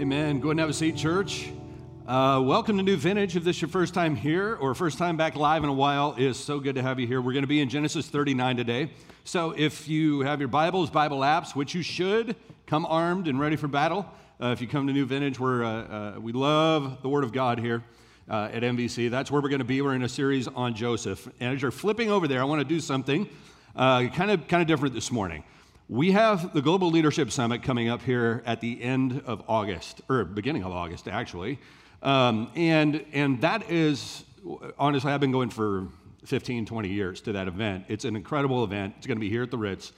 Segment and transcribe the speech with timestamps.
[0.00, 0.40] Amen.
[0.40, 1.50] Go and have a seat, church.
[2.06, 3.36] Uh, welcome to New Vintage.
[3.36, 6.14] If this is your first time here or first time back live in a while,
[6.16, 7.20] it is so good to have you here.
[7.20, 8.90] We're going to be in Genesis 39 today.
[9.24, 13.56] So if you have your Bibles, Bible apps, which you should, come armed and ready
[13.56, 14.10] for battle.
[14.40, 17.34] Uh, if you come to New Vintage, we're, uh, uh we love the Word of
[17.34, 17.84] God here
[18.26, 19.10] uh, at NVC.
[19.10, 19.82] That's where we're going to be.
[19.82, 21.28] We're in a series on Joseph.
[21.40, 23.28] And as you're flipping over there, I want to do something
[23.76, 25.44] kind of kind of different this morning.
[25.90, 30.24] We have the Global Leadership Summit coming up here at the end of August, or
[30.24, 31.58] beginning of August, actually.
[32.00, 34.22] Um, and, and that is,
[34.78, 35.88] honestly, I've been going for
[36.26, 37.86] 15, 20 years to that event.
[37.88, 38.94] It's an incredible event.
[38.98, 39.90] It's going to be here at the Ritz.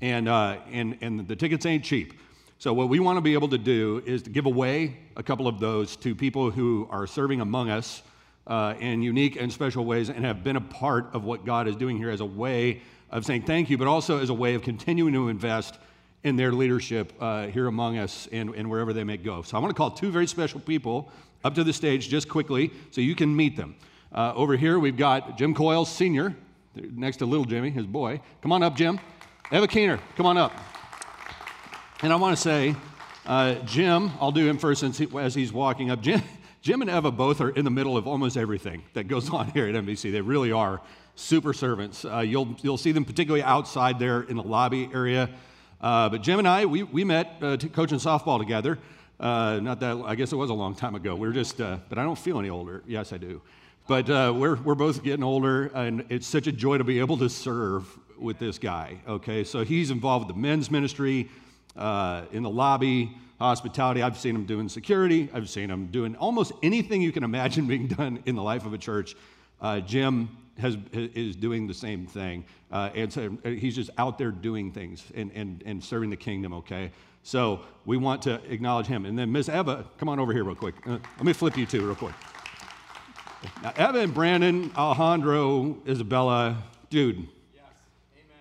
[0.00, 2.20] And, uh, and, and the tickets ain't cheap.
[2.58, 5.48] So, what we want to be able to do is to give away a couple
[5.48, 8.04] of those to people who are serving among us
[8.46, 11.74] uh, in unique and special ways and have been a part of what God is
[11.74, 14.62] doing here as a way of saying thank you, but also as a way of
[14.62, 15.78] continuing to invest
[16.24, 19.42] in their leadership uh, here among us and, and wherever they may go.
[19.42, 21.10] So I want to call two very special people
[21.44, 23.76] up to the stage just quickly so you can meet them.
[24.12, 26.34] Uh, over here, we've got Jim Coyle Sr.,
[26.74, 28.20] next to little Jimmy, his boy.
[28.40, 28.98] Come on up, Jim.
[29.50, 30.52] Eva Keener, come on up.
[32.02, 32.74] And I want to say,
[33.26, 36.00] uh, Jim, I'll do him first since he, as he's walking up.
[36.00, 36.22] Jim,
[36.62, 39.66] Jim and Eva both are in the middle of almost everything that goes on here
[39.66, 40.12] at NVC.
[40.12, 40.80] They really are
[41.14, 42.04] super servants.
[42.04, 45.28] Uh, you'll, you'll see them particularly outside there in the lobby area.
[45.80, 48.78] Uh, but Jim and I, we, we met uh, coaching softball together.
[49.20, 51.14] Uh, not that, I guess it was a long time ago.
[51.14, 52.82] We are just, uh, but I don't feel any older.
[52.86, 53.42] Yes, I do.
[53.88, 57.18] But uh, we're, we're both getting older, and it's such a joy to be able
[57.18, 58.98] to serve with this guy.
[59.08, 61.28] Okay, so he's involved with the men's ministry
[61.76, 64.02] in the lobby hospitality.
[64.02, 65.28] I've seen him doing security.
[65.34, 68.72] I've seen him doing almost anything you can imagine being done in the life of
[68.72, 69.16] a church.
[69.86, 72.44] Jim has, is doing the same thing.
[72.70, 76.52] Uh, and so he's just out there doing things and, and, and serving the kingdom,
[76.54, 76.90] okay?
[77.22, 79.06] So we want to acknowledge him.
[79.06, 80.74] And then Miss Eva, come on over here real quick.
[80.86, 82.14] Uh, let me flip you two real quick.
[83.62, 87.64] Now, Eva and Brandon, Alejandro, Isabella, dude, yes.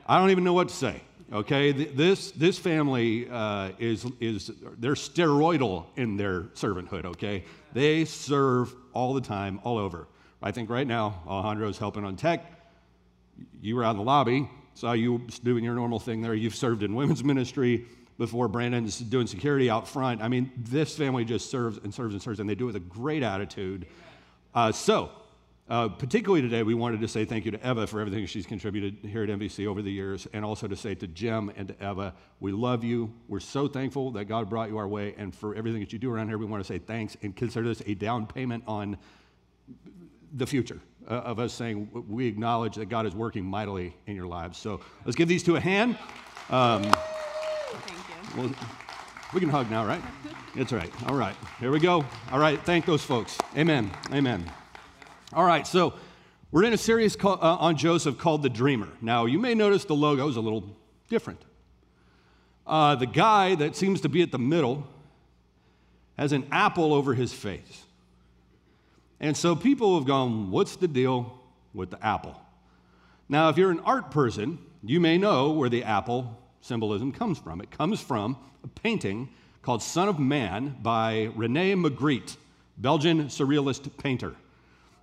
[0.05, 1.01] I don't even know what to say.
[1.33, 7.05] Okay, this this family uh, is is they're steroidal in their servanthood.
[7.05, 10.07] Okay, they serve all the time, all over.
[10.43, 12.43] I think right now, Alejandro's helping on tech.
[13.61, 16.33] You were out in the lobby, saw you doing your normal thing there.
[16.33, 17.85] You've served in women's ministry
[18.17, 18.47] before.
[18.47, 20.21] Brandon's doing security out front.
[20.21, 22.75] I mean, this family just serves and serves and serves, and they do it with
[22.77, 23.85] a great attitude.
[24.55, 25.11] Uh, so,
[25.69, 28.97] uh, particularly today, we wanted to say thank you to Eva for everything she's contributed
[29.07, 32.15] here at NVC over the years, and also to say to Jim and to Eva,
[32.39, 33.13] we love you.
[33.27, 36.11] We're so thankful that God brought you our way, and for everything that you do
[36.11, 38.97] around here, we want to say thanks and consider this a down payment on
[40.33, 44.27] the future uh, of us saying we acknowledge that God is working mightily in your
[44.27, 44.57] lives.
[44.57, 45.97] So let's give these two a hand.
[46.49, 46.95] Um, Thank
[48.35, 48.41] you.
[48.41, 48.55] Well,
[49.33, 50.01] we can hug now, right?
[50.55, 50.91] That's right.
[51.07, 51.35] All right.
[51.59, 52.05] Here we go.
[52.31, 52.61] All right.
[52.65, 53.37] Thank those folks.
[53.57, 53.89] Amen.
[54.11, 54.43] Amen.
[55.33, 55.65] All right.
[55.65, 55.93] So
[56.51, 58.89] we're in a series call, uh, on Joseph called The Dreamer.
[59.01, 60.75] Now, you may notice the logo is a little
[61.09, 61.41] different.
[62.67, 64.85] Uh, the guy that seems to be at the middle
[66.17, 67.85] has an apple over his face.
[69.21, 71.39] And so people have gone, what's the deal
[71.75, 72.35] with the apple?
[73.29, 77.61] Now, if you're an art person, you may know where the apple symbolism comes from.
[77.61, 79.29] It comes from a painting
[79.61, 82.35] called Son of Man by Rene Magritte,
[82.79, 84.35] Belgian surrealist painter.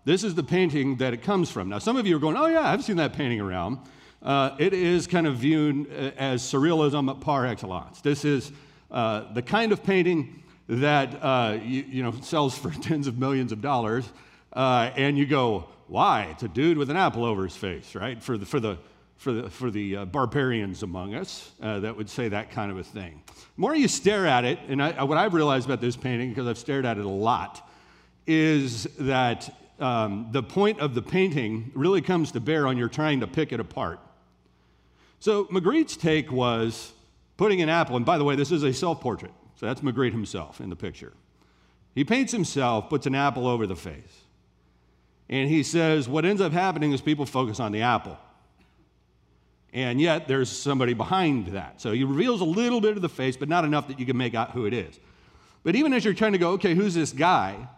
[0.05, 1.69] This is the painting that it comes from.
[1.69, 3.79] Now, some of you are going, oh, yeah, I've seen that painting around.
[4.21, 8.01] Uh, it is kind of viewed uh, as surrealism par excellence.
[8.01, 8.51] This is
[8.91, 13.53] uh, the kind of painting that uh, you, you, know sells for tens of millions
[13.53, 14.09] of dollars,
[14.53, 16.29] uh, and you go, why?
[16.33, 18.23] It's a dude with an apple over his face, right?
[18.23, 18.79] For the for the
[19.17, 22.79] for the, for the uh, barbarians among us uh, that would say that kind of
[22.79, 23.21] a thing.
[23.27, 26.47] The more you stare at it, and I, what I've realized about this painting, because
[26.47, 27.69] I've stared at it a lot,
[28.29, 33.21] is that um, the point of the painting really comes to bear on your trying
[33.21, 33.99] to pick it apart.
[35.19, 36.93] So Magritte's take was
[37.37, 39.33] putting an apple, and by the way, this is a self portrait.
[39.59, 41.13] So that's Magritte himself in the picture.
[41.95, 44.23] He paints himself, puts an apple over the face.
[45.29, 48.17] And he says, what ends up happening is people focus on the apple.
[49.73, 51.81] And yet there's somebody behind that.
[51.81, 54.17] So he reveals a little bit of the face, but not enough that you can
[54.17, 54.99] make out who it is.
[55.65, 57.69] But even as you're trying to go, okay, who's this guy?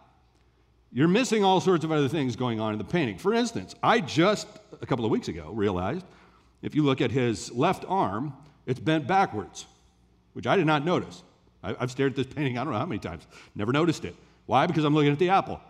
[0.93, 3.17] You're missing all sorts of other things going on in the painting.
[3.17, 4.47] For instance, I just
[4.81, 6.05] a couple of weeks ago realized
[6.61, 8.33] if you look at his left arm,
[8.67, 9.65] it's bent backwards,
[10.33, 11.23] which I did not notice.
[11.63, 14.15] I, have stared at this painting, I don't know how many times, never noticed it.
[14.45, 14.67] Why?
[14.67, 15.61] Because I'm looking at the apple.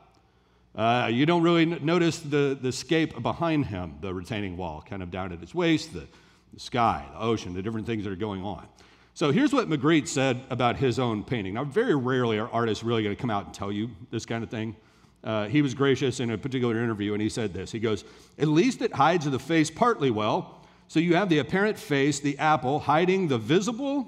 [0.75, 5.11] Uh, you don't really notice the, the scape behind him, the retaining wall, kind of
[5.11, 6.07] down at its waist, the,
[6.53, 8.65] the sky, the ocean, the different things that are going on.
[9.13, 11.55] So here's what Magritte said about his own painting.
[11.55, 14.43] Now, very rarely are artists really going to come out and tell you this kind
[14.43, 14.75] of thing.
[15.23, 17.71] Uh, he was gracious in a particular interview and he said this.
[17.71, 18.05] He goes,
[18.39, 20.65] At least it hides the face partly well.
[20.87, 24.07] So you have the apparent face, the apple, hiding the visible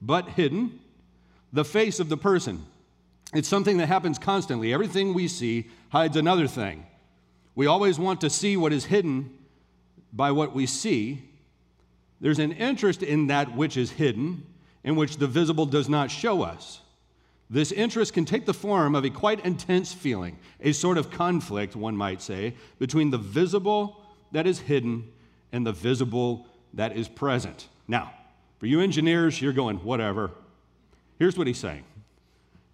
[0.00, 0.80] but hidden,
[1.52, 2.64] the face of the person.
[3.34, 4.72] It's something that happens constantly.
[4.72, 6.86] Everything we see hides another thing.
[7.54, 9.36] We always want to see what is hidden
[10.12, 11.22] by what we see.
[12.20, 14.46] There's an interest in that which is hidden,
[14.84, 16.80] in which the visible does not show us.
[17.50, 21.76] This interest can take the form of a quite intense feeling, a sort of conflict,
[21.76, 24.02] one might say, between the visible
[24.32, 25.10] that is hidden
[25.52, 27.68] and the visible that is present.
[27.86, 28.12] Now,
[28.58, 30.30] for you engineers, you're going, whatever.
[31.18, 31.84] Here's what he's saying.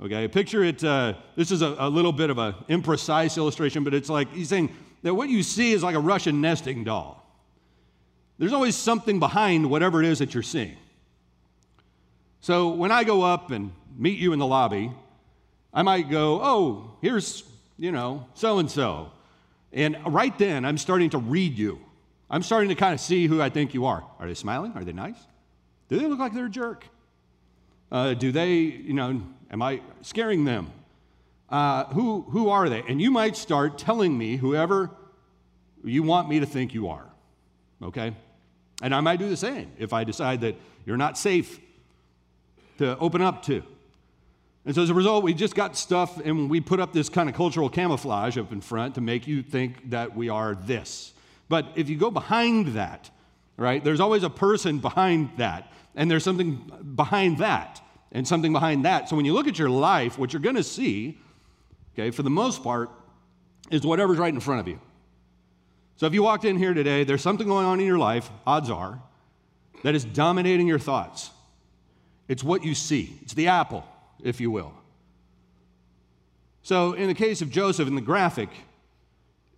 [0.00, 0.82] Okay, picture it.
[0.82, 4.48] Uh, this is a, a, little bit of an imprecise illustration, but it's like he's
[4.48, 7.24] saying that what you see is like a Russian nesting doll.
[8.38, 10.76] There's always something behind whatever it is that you're seeing.
[12.40, 14.92] So when I go up and meet you in the lobby,
[15.72, 17.44] I might go, oh, here's,
[17.78, 19.12] you know, so and so.
[19.72, 21.80] And right then, I'm starting to read you.
[22.28, 24.04] I'm starting to kind of see who I think you are.
[24.18, 24.72] Are they smiling?
[24.74, 25.18] Are they nice?
[25.88, 26.86] Do they look like they're a jerk?
[27.94, 30.72] Uh, do they, you know, am I scaring them?
[31.48, 32.82] Uh, who, who are they?
[32.88, 34.90] And you might start telling me whoever
[35.84, 37.06] you want me to think you are,
[37.80, 38.12] okay?
[38.82, 41.60] And I might do the same if I decide that you're not safe
[42.78, 43.62] to open up to.
[44.66, 47.28] And so as a result, we just got stuff and we put up this kind
[47.28, 51.12] of cultural camouflage up in front to make you think that we are this.
[51.48, 53.08] But if you go behind that,
[53.56, 57.80] right, there's always a person behind that, and there's something behind that,
[58.12, 59.08] and something behind that.
[59.08, 61.18] So when you look at your life, what you're going to see,
[61.94, 62.90] okay, for the most part,
[63.70, 64.80] is whatever's right in front of you.
[65.96, 68.70] So if you walked in here today, there's something going on in your life, odds
[68.70, 69.00] are,
[69.82, 71.30] that is dominating your thoughts.
[72.28, 73.84] It's what you see, it's the apple
[74.22, 74.72] if you will.
[76.62, 78.48] So, in the case of Joseph in the graphic,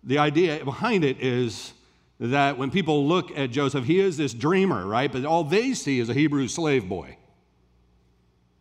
[0.03, 1.71] the idea behind it is
[2.19, 5.11] that when people look at Joseph, he is this dreamer, right?
[5.11, 7.17] But all they see is a Hebrew slave boy.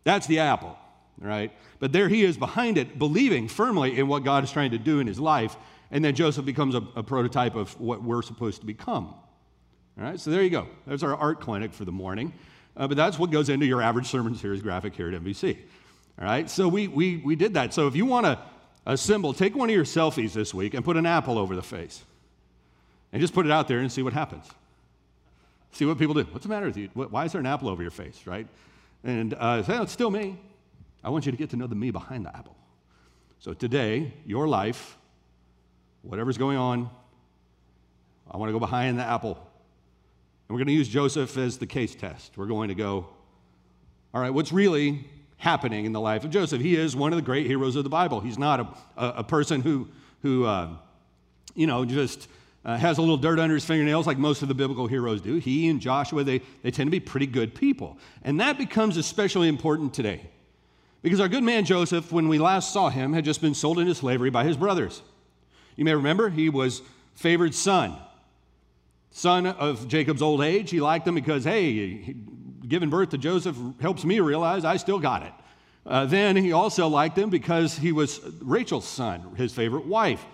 [0.04, 0.76] That's the apple,
[1.18, 1.52] right?
[1.78, 5.00] But there he is behind it, believing firmly in what God is trying to do
[5.00, 5.56] in his life.
[5.90, 9.14] And then Joseph becomes a, a prototype of what we're supposed to become.
[9.98, 10.68] All right, so there you go.
[10.86, 12.32] There's our art clinic for the morning.
[12.76, 15.56] Uh, but that's what goes into your average sermon series graphic here at NVC.
[16.18, 17.72] All right, so we, we, we did that.
[17.72, 18.38] So if you want a,
[18.84, 21.62] a symbol, take one of your selfies this week and put an apple over the
[21.62, 22.04] face.
[23.16, 24.44] And just put it out there and see what happens.
[25.72, 26.24] See what people do.
[26.32, 26.90] What's the matter with you?
[26.92, 28.46] Why is there an apple over your face, right?
[29.04, 30.38] And uh, say, oh, it's still me.
[31.02, 32.54] I want you to get to know the me behind the apple.
[33.38, 34.98] So today, your life,
[36.02, 36.90] whatever's going on,
[38.30, 39.30] I want to go behind the apple.
[39.30, 42.36] And we're going to use Joseph as the case test.
[42.36, 43.06] We're going to go,
[44.12, 45.06] all right, what's really
[45.38, 46.60] happening in the life of Joseph.
[46.60, 48.20] He is one of the great heroes of the Bible.
[48.20, 48.68] He's not a,
[49.02, 49.88] a, a person who,
[50.20, 50.68] who uh,
[51.54, 52.28] you know, just
[52.66, 55.36] uh, has a little dirt under his fingernails like most of the biblical heroes do.
[55.36, 57.96] He and Joshua, they, they tend to be pretty good people.
[58.24, 60.28] And that becomes especially important today.
[61.00, 63.94] Because our good man Joseph, when we last saw him, had just been sold into
[63.94, 65.00] slavery by his brothers.
[65.76, 66.82] You may remember he was
[67.14, 67.96] favored son,
[69.12, 70.70] son of Jacob's old age.
[70.70, 72.16] He liked him because, hey,
[72.66, 75.32] giving birth to Joseph helps me realize I still got it.
[75.86, 80.26] Uh, then he also liked him because he was Rachel's son, his favorite wife.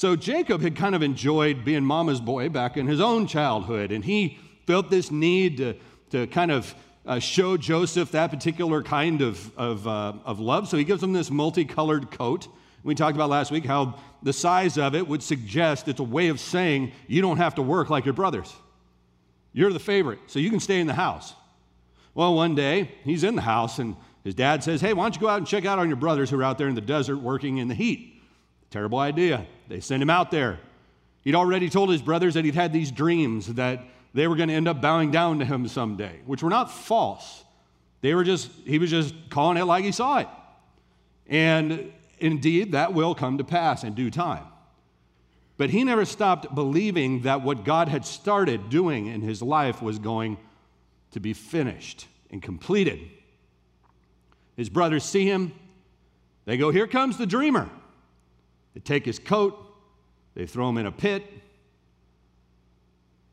[0.00, 4.02] So Jacob had kind of enjoyed being mama's boy back in his own childhood, and
[4.02, 5.76] he felt this need to,
[6.08, 10.70] to kind of uh, show Joseph that particular kind of, of, uh, of love.
[10.70, 12.48] So he gives him this multicolored coat.
[12.82, 16.28] We talked about last week how the size of it would suggest it's a way
[16.28, 18.56] of saying you don't have to work like your brothers.
[19.52, 21.34] You're the favorite, so you can stay in the house.
[22.14, 25.20] Well, one day he's in the house and his dad says, Hey, why don't you
[25.20, 27.18] go out and check out on your brothers who are out there in the desert
[27.18, 28.19] working in the heat?
[28.70, 29.46] Terrible idea.
[29.68, 30.60] They send him out there.
[31.22, 33.84] He'd already told his brothers that he'd had these dreams that
[34.14, 37.44] they were going to end up bowing down to him someday, which were not false.
[38.00, 40.28] They were just, he was just calling it like he saw it.
[41.26, 44.44] And indeed, that will come to pass in due time.
[45.56, 49.98] But he never stopped believing that what God had started doing in his life was
[49.98, 50.38] going
[51.10, 52.98] to be finished and completed.
[54.56, 55.52] His brothers see him.
[56.46, 57.68] They go, Here comes the dreamer.
[58.74, 59.58] They take his coat,
[60.34, 61.24] they throw him in a pit,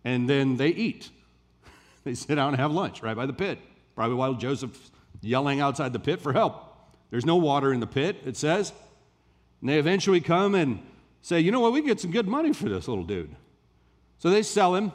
[0.04, 1.10] and then they eat.
[2.04, 3.60] they sit down and have lunch right by the pit,
[3.96, 4.92] probably while Joseph's
[5.22, 6.64] yelling outside the pit for help.
[7.10, 8.74] There's no water in the pit, it says.
[9.62, 10.80] And they eventually come and
[11.22, 13.36] say, you know what, we get some good money for this little dude.
[14.20, 14.92] So they sell him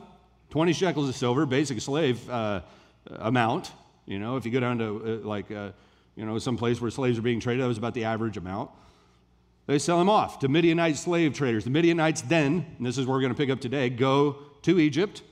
[0.50, 2.60] 20 shekels of silver, basic slave uh,
[3.06, 3.72] amount.
[4.06, 5.70] You know, if you go down to uh, like, uh,
[6.16, 8.70] you know, some place where slaves are being traded, that was about the average amount.
[9.66, 11.64] They sell him off to Midianite slave traders.
[11.64, 14.80] The Midianites then, and this is where we're going to pick up today, go to
[14.80, 15.22] Egypt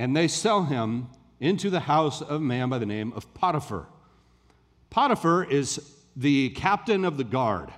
[0.00, 1.08] and they sell him
[1.40, 3.86] into the house of a man by the name of Potiphar.
[4.88, 7.70] Potiphar is the captain of the guard,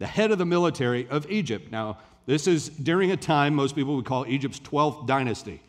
[0.00, 1.70] the head of the military of Egypt.
[1.70, 5.62] Now, this is during a time most people would call Egypt's 12th dynasty.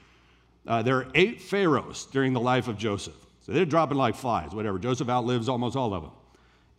[0.65, 3.15] Uh, there are eight pharaohs during the life of Joseph.
[3.45, 4.79] So they're dropping like flies, whatever.
[4.79, 6.11] Joseph outlives almost all of them.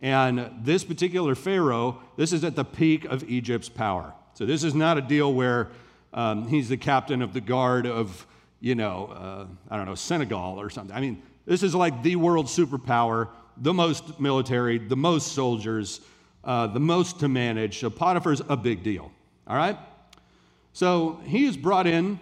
[0.03, 4.13] And this particular Pharaoh, this is at the peak of Egypt's power.
[4.33, 5.69] So this is not a deal where
[6.13, 8.27] um, he's the captain of the guard of,
[8.59, 10.93] you know, uh, I don't know, Senegal or something.
[10.93, 16.01] I mean, this is like the world superpower, the most military, the most soldiers,
[16.43, 17.79] uh, the most to manage.
[17.79, 19.09] So Potiphar's a big deal.
[19.47, 19.79] All right?
[20.73, 22.19] So he is brought in,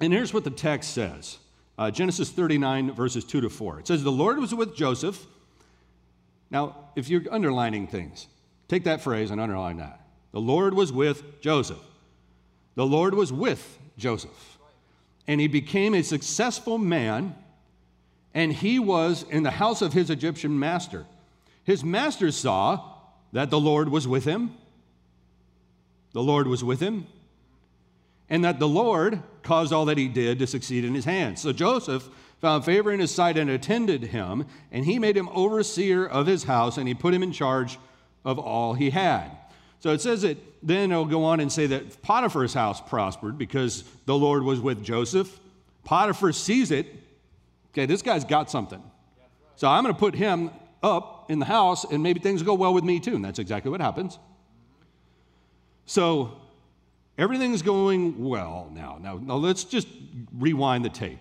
[0.00, 1.38] and here's what the text says
[1.78, 3.78] uh, Genesis 39, verses 2 to 4.
[3.78, 5.24] It says, The Lord was with Joseph
[6.54, 8.28] now, if you're underlining things,
[8.68, 10.00] take that phrase and underline that.
[10.30, 11.82] The Lord was with Joseph.
[12.76, 14.58] The Lord was with Joseph.
[15.26, 17.34] And he became a successful man,
[18.32, 21.06] and he was in the house of his Egyptian master.
[21.64, 22.88] His master saw
[23.32, 24.54] that the Lord was with him.
[26.12, 27.08] The Lord was with him.
[28.28, 31.42] And that the Lord caused all that he did to succeed in his hands.
[31.42, 32.08] So Joseph
[32.40, 36.44] found favor in his sight and attended him, and he made him overseer of his
[36.44, 37.78] house, and he put him in charge
[38.24, 39.30] of all he had.
[39.80, 43.84] So it says that then it'll go on and say that Potiphar's house prospered because
[44.06, 45.38] the Lord was with Joseph.
[45.84, 46.86] Potiphar sees it.
[47.72, 48.82] Okay, this guy's got something.
[49.56, 50.50] So I'm going to put him
[50.82, 53.14] up in the house, and maybe things will go well with me too.
[53.14, 54.18] And that's exactly what happens.
[55.86, 56.40] So
[57.18, 58.98] everything's going well now.
[59.00, 59.88] Now, now let's just
[60.36, 61.20] rewind the tape.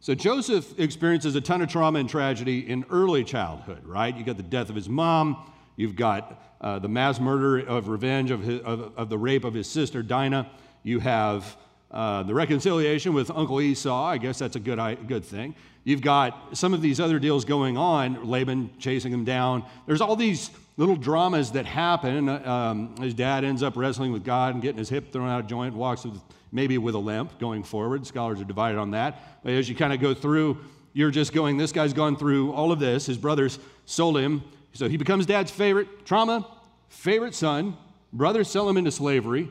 [0.00, 4.16] So Joseph experiences a ton of trauma and tragedy in early childhood, right?
[4.16, 8.30] You got the death of his mom, you've got uh, the mass murder of revenge
[8.30, 10.50] of, his, of, of, the rape of his sister Dinah.
[10.82, 11.56] You have
[11.90, 14.04] uh, the reconciliation with Uncle Esau.
[14.04, 14.78] I guess that's a good,
[15.08, 15.54] good thing.
[15.84, 19.64] You've got some of these other deals going on, Laban chasing him down.
[19.86, 22.28] There's all these little dramas that happen.
[22.28, 25.46] Um, his dad ends up wrestling with God and getting his hip thrown out of
[25.46, 26.20] joint, walks with
[26.52, 28.06] maybe with a limp going forward.
[28.06, 29.42] Scholars are divided on that.
[29.42, 30.58] But as you kind of go through,
[30.92, 33.06] you're just going, this guy's gone through all of this.
[33.06, 34.42] His brothers sold him.
[34.72, 36.46] So he becomes dad's favorite trauma,
[36.88, 37.76] favorite son.
[38.12, 39.48] Brothers sell him into slavery.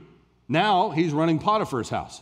[0.48, 2.22] Now he's running Potiphar's house.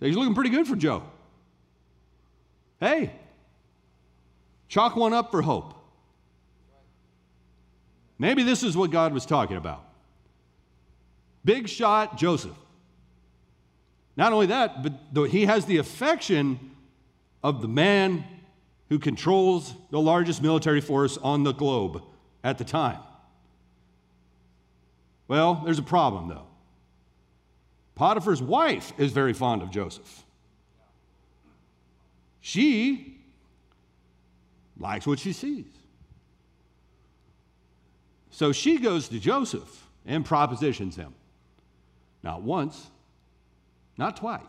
[0.00, 1.02] He's looking pretty good for Joe.
[2.80, 3.12] Hey,
[4.68, 5.73] chalk one up for hope.
[8.24, 9.84] Maybe this is what God was talking about.
[11.44, 12.56] Big shot Joseph.
[14.16, 16.70] Not only that, but he has the affection
[17.42, 18.24] of the man
[18.88, 22.02] who controls the largest military force on the globe
[22.42, 23.00] at the time.
[25.28, 26.46] Well, there's a problem though.
[27.94, 30.24] Potiphar's wife is very fond of Joseph.
[32.40, 33.20] She
[34.78, 35.66] likes what she sees.
[38.34, 41.14] So she goes to Joseph and propositions him.
[42.24, 42.90] Not once,
[43.96, 44.42] not twice,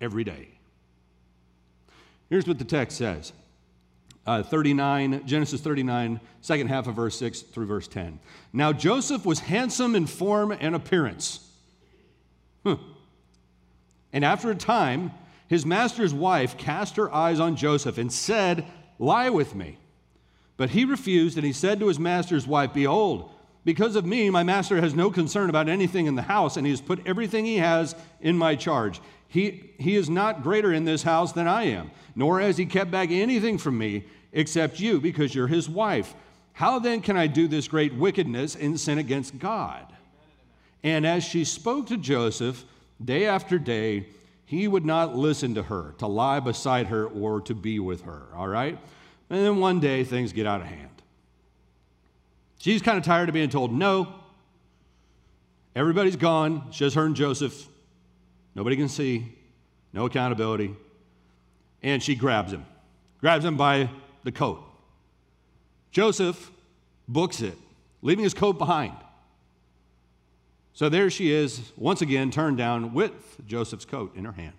[0.00, 0.46] every day.
[2.30, 3.32] Here's what the text says
[4.28, 8.20] uh, 39, Genesis 39, second half of verse 6 through verse 10.
[8.52, 11.44] Now Joseph was handsome in form and appearance.
[12.64, 12.76] Huh.
[14.12, 15.10] And after a time,
[15.48, 18.64] his master's wife cast her eyes on Joseph and said,
[19.00, 19.78] Lie with me.
[20.62, 23.32] But he refused, and he said to his master's wife, Behold,
[23.64, 26.70] because of me, my master has no concern about anything in the house, and he
[26.70, 29.00] has put everything he has in my charge.
[29.26, 32.92] He, he is not greater in this house than I am, nor has he kept
[32.92, 36.14] back anything from me except you, because you're his wife.
[36.52, 39.92] How then can I do this great wickedness and sin against God?
[40.84, 42.64] And as she spoke to Joseph
[43.04, 44.06] day after day,
[44.46, 48.28] he would not listen to her, to lie beside her, or to be with her.
[48.36, 48.78] All right?
[49.32, 50.90] And then one day things get out of hand.
[52.58, 54.14] She's kind of tired of being told no.
[55.74, 56.64] Everybody's gone.
[56.68, 57.66] It's just her and Joseph.
[58.54, 59.34] Nobody can see.
[59.94, 60.76] No accountability.
[61.82, 62.66] And she grabs him,
[63.22, 63.88] grabs him by
[64.22, 64.62] the coat.
[65.90, 66.50] Joseph
[67.08, 67.56] books it,
[68.02, 68.92] leaving his coat behind.
[70.74, 74.54] So there she is, once again turned down with Joseph's coat in her hand.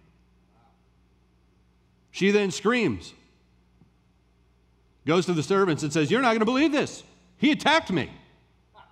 [2.09, 3.13] She then screams,
[5.05, 7.03] goes to the servants and says, You're not going to believe this.
[7.37, 8.09] He attacked me.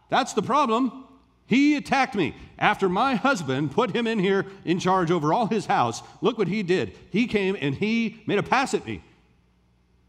[0.10, 1.06] That's the problem.
[1.46, 2.36] He attacked me.
[2.60, 6.48] After my husband put him in here in charge over all his house, look what
[6.48, 6.98] he did.
[7.12, 9.04] He came and he made a pass at me.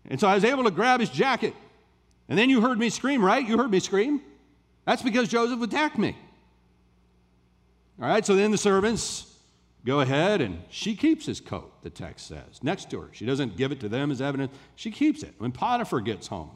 [0.08, 1.54] And so I was able to grab his jacket.
[2.28, 3.46] And then you heard me scream, right?
[3.46, 4.20] You heard me scream.
[4.84, 6.16] That's because Joseph attacked me.
[8.00, 9.31] All right, so then the servants
[9.84, 13.08] go ahead and she keeps his coat, the text says, next to her.
[13.12, 15.34] She doesn't give it to them as evidence, she keeps it.
[15.38, 16.50] When Potiphar gets home,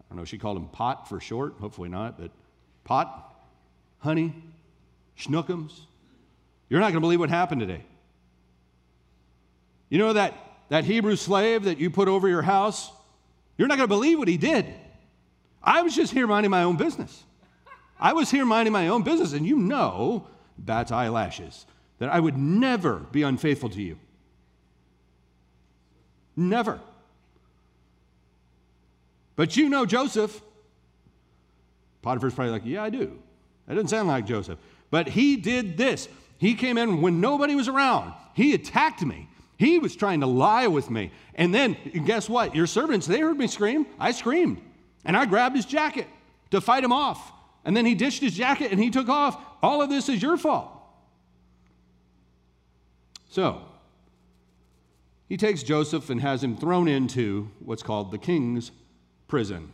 [0.00, 2.30] I don't know, she called him Pot for short, hopefully not, but
[2.84, 3.34] Pot,
[3.98, 4.34] honey,
[5.18, 5.80] schnookums.
[6.68, 7.84] You're not going to believe what happened today.
[9.88, 10.34] You know that,
[10.70, 12.90] that Hebrew slave that you put over your house?
[13.56, 14.66] You're not going to believe what he did.
[15.62, 17.22] I was just here minding my own business.
[17.98, 20.26] I was here minding my own business, and you know,
[20.58, 21.66] bat's eyelashes,
[21.98, 23.98] that I would never be unfaithful to you.
[26.36, 26.80] Never.
[29.36, 30.40] But you know Joseph.
[32.02, 33.18] Potiphar's probably like, Yeah, I do.
[33.66, 34.58] That doesn't sound like Joseph.
[34.90, 36.08] But he did this.
[36.38, 38.12] He came in when nobody was around.
[38.34, 39.28] He attacked me.
[39.56, 41.10] He was trying to lie with me.
[41.36, 42.54] And then, guess what?
[42.54, 43.86] Your servants, they heard me scream.
[43.98, 44.60] I screamed.
[45.04, 46.06] And I grabbed his jacket
[46.50, 47.32] to fight him off.
[47.64, 49.42] And then he ditched his jacket and he took off.
[49.62, 50.70] All of this is your fault.
[53.30, 53.62] So,
[55.28, 58.70] he takes Joseph and has him thrown into what's called the king's
[59.26, 59.72] prison.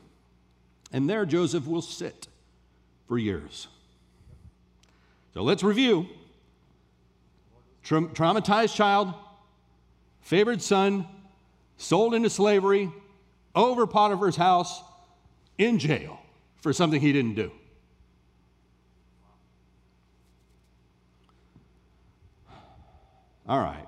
[0.92, 2.28] And there Joseph will sit
[3.06, 3.68] for years.
[5.35, 6.09] So let's review.
[7.82, 9.14] Tra- traumatized child,
[10.20, 11.06] favored son,
[11.76, 12.90] sold into slavery,
[13.54, 14.82] over Potiphar's house,
[15.59, 16.18] in jail
[16.62, 17.50] for something he didn't do.
[23.50, 23.85] All right.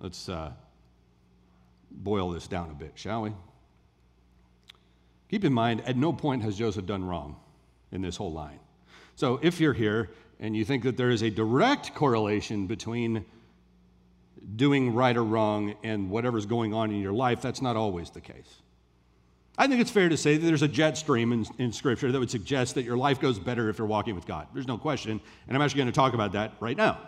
[0.00, 0.50] Let's uh,
[1.92, 3.32] boil this down a bit, shall we?
[5.30, 7.36] Keep in mind, at no point has Joseph done wrong
[7.92, 8.58] in this whole line.
[9.14, 13.24] So if you're here and you think that there is a direct correlation between
[14.56, 18.20] doing right or wrong and whatever's going on in your life, that's not always the
[18.20, 18.56] case.
[19.56, 22.18] I think it's fair to say that there's a jet stream in, in, Scripture that
[22.18, 24.48] would suggest that your life goes better if you're walking with God.
[24.52, 26.98] There's no question, and I'm actually going to talk about that right now.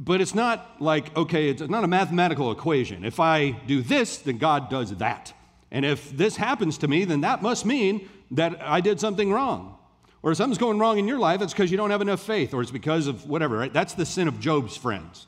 [0.00, 3.04] But it's not like, okay, it's not a mathematical equation.
[3.04, 5.32] If I do this, then God does that.
[5.72, 9.76] And if this happens to me, then that must mean that I did something wrong.
[10.22, 12.54] Or if something's going wrong in your life, it's because you don't have enough faith,
[12.54, 13.72] or it's because of whatever, right?
[13.72, 15.26] That's the sin of Job's friends.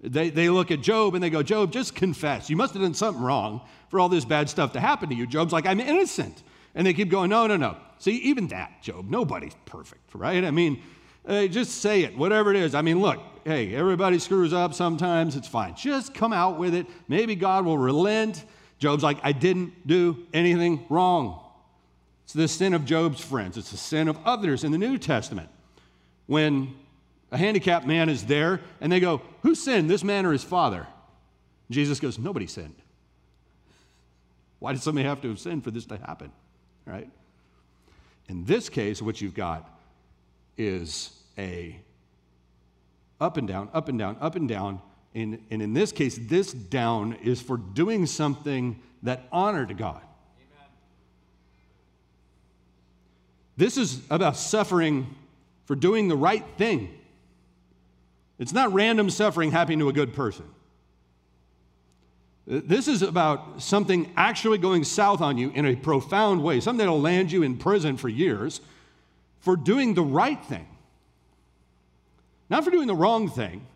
[0.00, 2.48] They, they look at Job and they go, Job, just confess.
[2.48, 5.26] You must have done something wrong for all this bad stuff to happen to you.
[5.26, 6.42] Job's like, I'm innocent.
[6.74, 7.76] And they keep going, no, no, no.
[7.98, 10.44] See, even that, Job, nobody's perfect, right?
[10.44, 10.82] I mean,
[11.26, 12.74] uh, just say it, whatever it is.
[12.74, 15.34] I mean, look, hey, everybody screws up sometimes.
[15.34, 15.74] It's fine.
[15.74, 16.86] Just come out with it.
[17.08, 18.44] Maybe God will relent.
[18.78, 21.40] Job's like, I didn't do anything wrong.
[22.24, 25.48] It's the sin of Job's friends, it's the sin of others in the New Testament.
[26.26, 26.74] When
[27.32, 30.86] a handicapped man is there and they go, Who sinned, this man or his father?
[31.70, 32.76] Jesus goes, Nobody sinned.
[34.58, 36.32] Why did somebody have to have sinned for this to happen?
[36.84, 37.08] Right?
[38.28, 39.70] In this case, what you've got
[40.58, 41.80] is a
[43.20, 44.80] up and down, up and down, up and down.
[45.14, 50.02] And, and in this case, this down is for doing something that honored God.
[50.36, 50.66] Amen.
[53.56, 55.14] This is about suffering
[55.64, 56.94] for doing the right thing.
[58.38, 60.44] It's not random suffering happening to a good person.
[62.46, 67.00] This is about something actually going south on you in a profound way, something that'll
[67.00, 68.62] land you in prison for years
[69.40, 70.66] for doing the right thing.
[72.50, 73.66] Not for doing the wrong thing,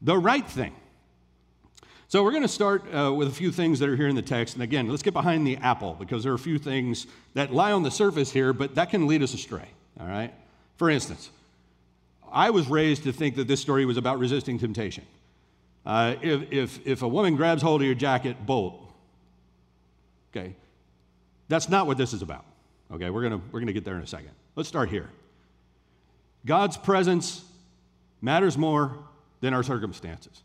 [0.00, 0.74] the right thing.
[2.08, 4.22] So we're going to start uh, with a few things that are here in the
[4.22, 4.54] text.
[4.54, 7.72] And again, let's get behind the apple because there are a few things that lie
[7.72, 9.68] on the surface here, but that can lead us astray.
[9.98, 10.32] All right?
[10.76, 11.30] For instance,
[12.30, 15.04] I was raised to think that this story was about resisting temptation.
[15.86, 18.80] Uh, if, if, if a woman grabs hold of your jacket, bolt.
[20.34, 20.54] Okay?
[21.48, 22.44] That's not what this is about.
[22.92, 24.30] Okay, we're gonna, we're gonna get there in a second.
[24.56, 25.10] Let's start here.
[26.46, 27.43] God's presence
[28.24, 28.98] matters more
[29.40, 30.42] than our circumstances.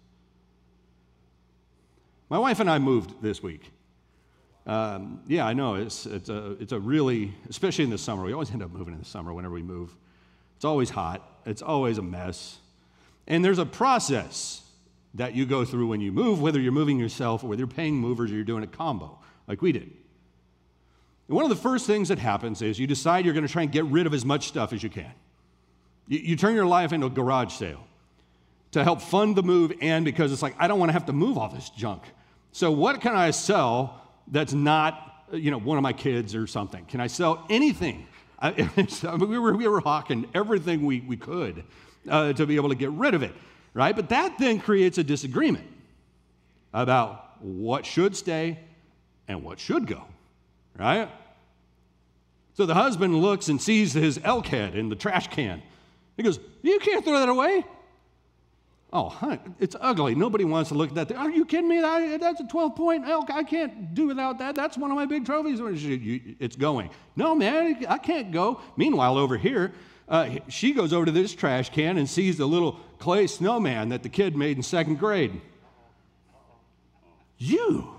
[2.29, 3.71] My wife and I moved this week.
[4.67, 5.75] Um, yeah, I know.
[5.75, 8.93] It's, it's, a, it's a really, especially in the summer, we always end up moving
[8.93, 9.95] in the summer whenever we move.
[10.57, 12.57] It's always hot, it's always a mess.
[13.27, 14.61] And there's a process
[15.13, 17.95] that you go through when you move, whether you're moving yourself or whether you're paying
[17.95, 19.89] movers or you're doing a combo, like we did.
[21.29, 23.61] And one of the first things that happens is you decide you're going to try
[23.61, 25.13] and get rid of as much stuff as you can.
[26.09, 27.85] You, you turn your life into a garage sale
[28.71, 31.13] to help fund the move, and because it's like, I don't want to have to
[31.13, 32.03] move all this junk.
[32.51, 36.85] So, what can I sell that's not you know, one of my kids or something?
[36.85, 38.07] Can I sell anything?
[38.39, 38.51] I,
[39.19, 41.63] we, were, we were hawking everything we, we could
[42.09, 43.33] uh, to be able to get rid of it,
[43.73, 43.95] right?
[43.95, 45.67] But that then creates a disagreement
[46.73, 48.59] about what should stay
[49.27, 50.03] and what should go,
[50.77, 51.09] right?
[52.53, 55.61] So the husband looks and sees his elk head in the trash can.
[56.19, 57.63] He goes, You can't throw that away.
[58.91, 60.15] Oh, honey, it's ugly.
[60.15, 61.07] Nobody wants to look at that.
[61.07, 61.15] Thing.
[61.15, 61.79] Are you kidding me?
[61.79, 63.31] That's a 12 point elk.
[63.31, 64.53] I can't do without that.
[64.53, 65.61] That's one of my big trophies.
[65.61, 66.89] It's going.
[67.15, 68.59] No, man, I can't go.
[68.75, 69.71] Meanwhile, over here,
[70.09, 74.03] uh, she goes over to this trash can and sees the little clay snowman that
[74.03, 75.39] the kid made in second grade.
[77.37, 77.95] You,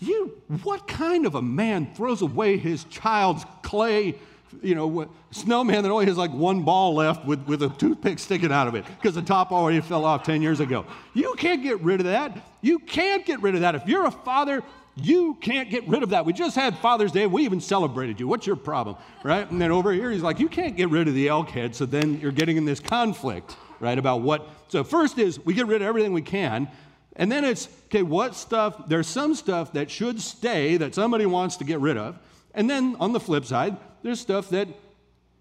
[0.00, 4.16] you, what kind of a man throws away his child's clay
[4.62, 8.52] you know, snowman that only has like one ball left with, with a toothpick sticking
[8.52, 10.86] out of it because the top already fell off 10 years ago.
[11.14, 12.36] You can't get rid of that.
[12.60, 13.74] You can't get rid of that.
[13.74, 14.62] If you're a father,
[14.96, 16.24] you can't get rid of that.
[16.24, 17.26] We just had Father's Day.
[17.26, 18.26] We even celebrated you.
[18.26, 18.96] What's your problem?
[19.22, 19.48] Right?
[19.50, 21.76] And then over here, he's like, you can't get rid of the elk head.
[21.76, 23.98] So then you're getting in this conflict, right?
[23.98, 24.48] About what.
[24.68, 26.68] So first is we get rid of everything we can.
[27.16, 31.56] And then it's, okay, what stuff, there's some stuff that should stay that somebody wants
[31.56, 32.18] to get rid of.
[32.54, 34.68] And then on the flip side, there's stuff that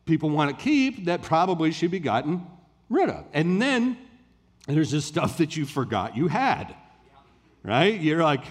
[0.05, 2.45] people want to keep that probably should be gotten
[2.89, 3.23] rid of.
[3.31, 3.95] And then
[4.67, 6.73] there's this stuff that you forgot you had,
[7.61, 7.99] right?
[7.99, 8.43] You're like,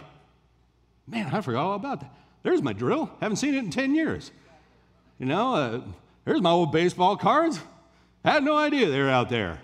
[1.08, 2.14] man, I forgot all about that.
[2.44, 3.10] There's my drill.
[3.20, 4.30] Haven't seen it in 10 years.
[5.18, 5.80] You know, uh,
[6.24, 7.58] there's my old baseball cards.
[8.24, 9.60] I had no idea they were out there.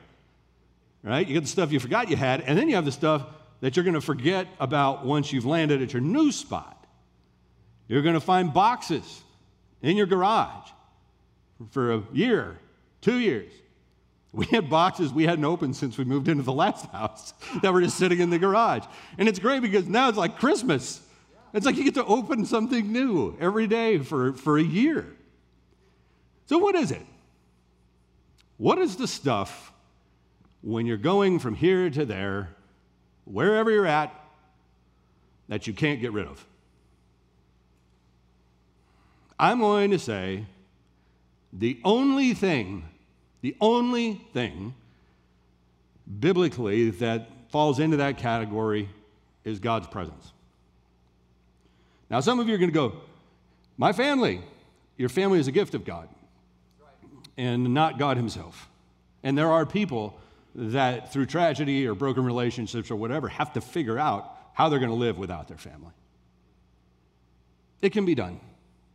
[1.05, 1.29] Right?
[1.29, 3.25] You get the stuff you forgot you had, and then you have the stuff
[3.61, 6.77] that you're going to forget about once you've landed at your new spot.
[7.87, 9.23] You're going to find boxes
[9.83, 10.71] in your garage
[11.71, 12.59] for a year,
[13.01, 13.53] two years.
[14.33, 17.81] We had boxes we hadn't opened since we moved into the last house that were
[17.81, 18.85] just sitting in the garage.
[19.19, 21.01] And it's great because now it's like Christmas.
[21.53, 25.07] It's like you get to open something new every day for, for a year.
[26.47, 27.05] So, what is it?
[28.57, 29.73] What is the stuff
[30.63, 32.51] when you're going from here to there,
[33.25, 34.15] wherever you're at,
[35.49, 36.45] that you can't get rid of?
[39.41, 40.45] I'm going to say
[41.51, 42.85] the only thing,
[43.41, 44.75] the only thing
[46.21, 48.91] biblically that falls into that category
[49.43, 50.31] is God's presence.
[52.11, 53.01] Now, some of you are going to go,
[53.79, 54.43] My family,
[54.99, 56.11] your family is a gift of God
[57.39, 58.69] and not God Himself.
[59.23, 60.21] And there are people
[60.55, 64.91] that, through tragedy or broken relationships or whatever, have to figure out how they're going
[64.91, 65.93] to live without their family.
[67.81, 68.41] It can be done.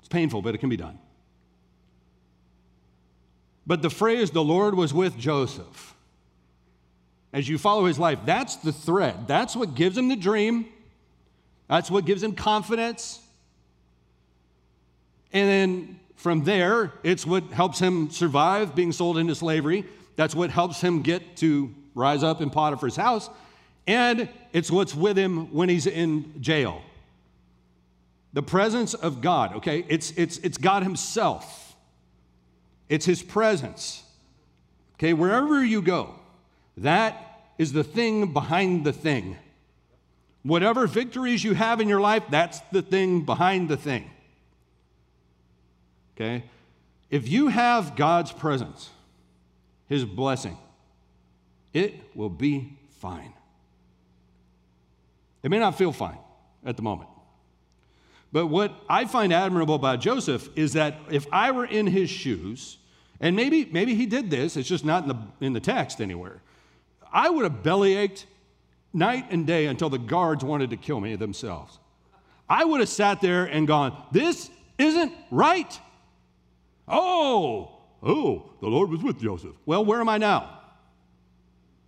[0.05, 0.99] It's painful, but it can be done.
[3.65, 5.95] But the phrase, the Lord was with Joseph,
[7.33, 9.27] as you follow his life, that's the thread.
[9.27, 10.67] That's what gives him the dream.
[11.67, 13.19] That's what gives him confidence.
[15.33, 19.85] And then from there, it's what helps him survive being sold into slavery.
[20.17, 23.27] That's what helps him get to rise up in Potiphar's house.
[23.87, 26.83] And it's what's with him when he's in jail
[28.35, 29.85] the presence of God, okay?
[29.87, 31.75] It's, it's, it's God Himself,
[32.89, 34.03] it's His presence.
[34.95, 36.13] Okay, wherever you go,
[36.77, 39.37] that is the thing behind the thing.
[40.43, 44.11] Whatever victories you have in your life, that's the thing behind the thing.
[46.15, 46.43] Okay?
[47.09, 48.89] If you have God's presence,
[49.87, 50.57] His blessing,
[51.73, 53.33] it will be fine.
[55.41, 56.19] It may not feel fine
[56.65, 57.09] at the moment.
[58.35, 62.75] But what I find admirable about Joseph is that if I were in his shoes,
[63.21, 66.41] and maybe, maybe he did this, it's just not in the, in the text anywhere,
[67.13, 68.25] I would have bellyached
[68.91, 71.79] night and day until the guards wanted to kill me themselves.
[72.49, 75.79] I would have sat there and gone, This isn't right.
[76.89, 77.71] Oh,
[78.03, 79.55] oh, the Lord was with Joseph.
[79.65, 80.59] Well, where am I now?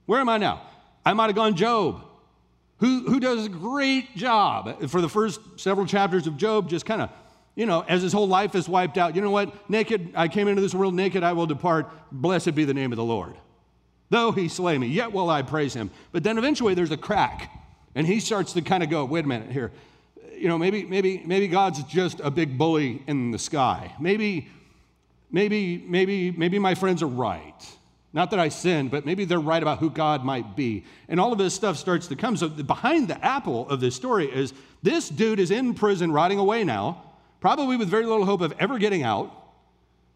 [0.06, 0.62] Where am I now?
[1.06, 2.07] I might have gone Job
[2.80, 7.02] who, who does a great job for the first several chapters of Job, just kind
[7.02, 7.10] of,
[7.56, 9.16] you know, as his whole life is wiped out.
[9.16, 9.70] You know what?
[9.70, 11.90] Naked, I came into this world naked, I will depart.
[12.12, 13.36] Blessed be the name of the Lord.
[14.10, 15.90] Though he slay me, yet will I praise him.
[16.12, 17.52] But then eventually there's a crack,
[17.96, 19.72] and he starts to kind of go, wait a minute here.
[20.36, 23.96] You know, maybe, maybe, maybe God's just a big bully in the sky.
[24.00, 24.50] Maybe,
[25.32, 27.77] maybe, maybe, maybe my friends are right.
[28.18, 30.86] Not that I sinned, but maybe they're right about who God might be.
[31.08, 32.36] And all of this stuff starts to come.
[32.36, 36.64] So, behind the apple of this story is this dude is in prison, rotting away
[36.64, 37.04] now,
[37.42, 39.32] probably with very little hope of ever getting out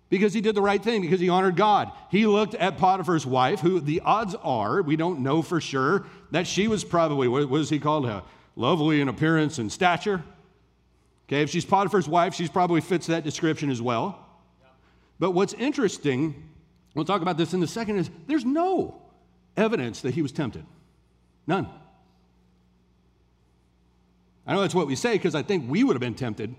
[0.10, 1.92] because he did the right thing, because he honored God.
[2.10, 6.48] He looked at Potiphar's wife, who the odds are, we don't know for sure, that
[6.48, 8.08] she was probably, what was he called?
[8.08, 8.24] A,
[8.56, 10.24] lovely in appearance and stature.
[11.30, 14.28] Okay, if she's Potiphar's wife, she probably fits that description as well.
[15.20, 16.48] But what's interesting,
[16.94, 19.02] we'll talk about this in a second, is there's no
[19.58, 20.66] evidence that he was tempted.
[21.48, 21.68] None.
[24.46, 26.56] I know that's what we say because I think we would have been tempted,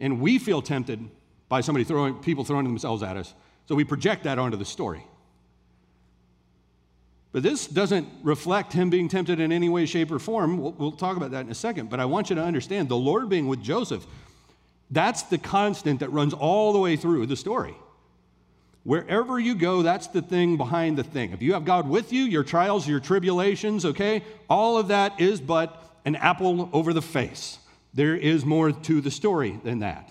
[0.00, 1.08] and we feel tempted
[1.48, 3.34] by somebody throwing people throwing themselves at us.
[3.66, 5.04] So we project that onto the story.
[7.32, 10.58] But this doesn't reflect him being tempted in any way, shape, or form.
[10.58, 11.90] We'll, we'll, talk about that in a second.
[11.90, 14.06] But I want you to understand the Lord being with Joseph,
[14.90, 17.74] that's the constant that runs all the way through the story.
[18.84, 21.32] Wherever you go, that's the thing behind the thing.
[21.32, 25.40] If you have God with you, your trials, your tribulations, okay, all of that is
[25.40, 27.58] but an apple over the face.
[27.94, 30.10] There is more to the story than that.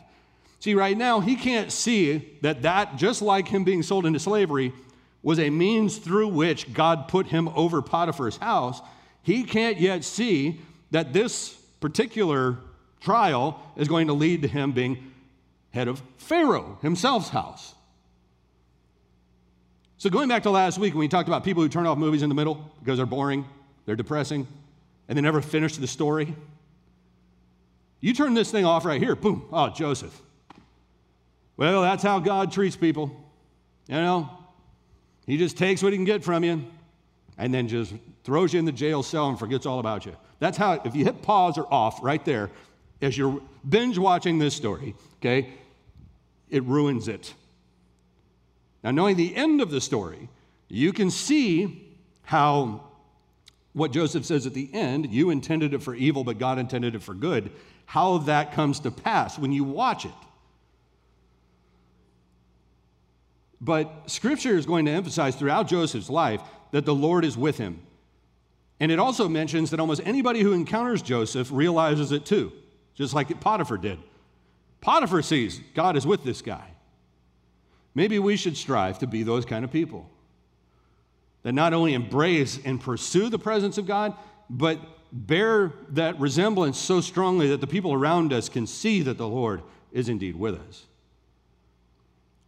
[0.59, 4.73] See, right now, he can't see that that, just like him being sold into slavery,
[5.21, 8.81] was a means through which God put him over Potiphar's house.
[9.21, 12.57] He can't yet see that this particular
[13.01, 15.11] trial is going to lead to him being
[15.71, 17.75] head of Pharaoh himself's house.
[20.03, 22.23] So, going back to last week when we talked about people who turn off movies
[22.23, 23.45] in the middle because they're boring,
[23.85, 24.45] they're depressing,
[25.07, 26.35] and they never finish the story.
[28.01, 30.21] You turn this thing off right here, boom, oh, Joseph.
[31.55, 33.15] Well, that's how God treats people.
[33.87, 34.29] You know,
[35.25, 36.65] he just takes what he can get from you
[37.37, 37.93] and then just
[38.25, 40.17] throws you in the jail cell and forgets all about you.
[40.39, 42.51] That's how, if you hit pause or off right there,
[43.01, 45.53] as you're binge watching this story, okay,
[46.49, 47.33] it ruins it.
[48.83, 50.29] Now, knowing the end of the story,
[50.67, 52.83] you can see how
[53.73, 57.01] what Joseph says at the end, you intended it for evil, but God intended it
[57.01, 57.51] for good,
[57.85, 60.11] how that comes to pass when you watch it.
[63.59, 66.41] But scripture is going to emphasize throughout Joseph's life
[66.71, 67.81] that the Lord is with him.
[68.79, 72.51] And it also mentions that almost anybody who encounters Joseph realizes it too,
[72.93, 73.99] just like Potiphar did.
[74.81, 76.72] Potiphar sees God is with this guy.
[77.95, 80.09] Maybe we should strive to be those kind of people
[81.43, 84.15] that not only embrace and pursue the presence of God,
[84.49, 84.79] but
[85.11, 89.61] bear that resemblance so strongly that the people around us can see that the Lord
[89.91, 90.85] is indeed with us.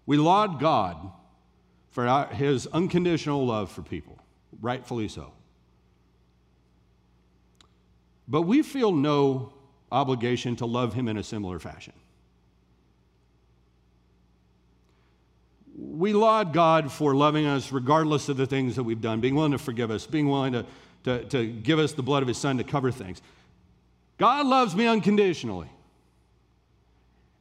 [0.05, 1.12] We laud God
[1.89, 4.19] for our, his unconditional love for people,
[4.62, 5.31] rightfully so.
[8.27, 9.53] But we feel no
[9.91, 11.93] obligation to love him in a similar fashion.
[15.78, 19.52] We laud God for loving us regardless of the things that we've done, being willing
[19.52, 20.66] to forgive us, being willing to,
[21.04, 23.22] to, to give us the blood of his son to cover things.
[24.18, 25.70] God loves me unconditionally.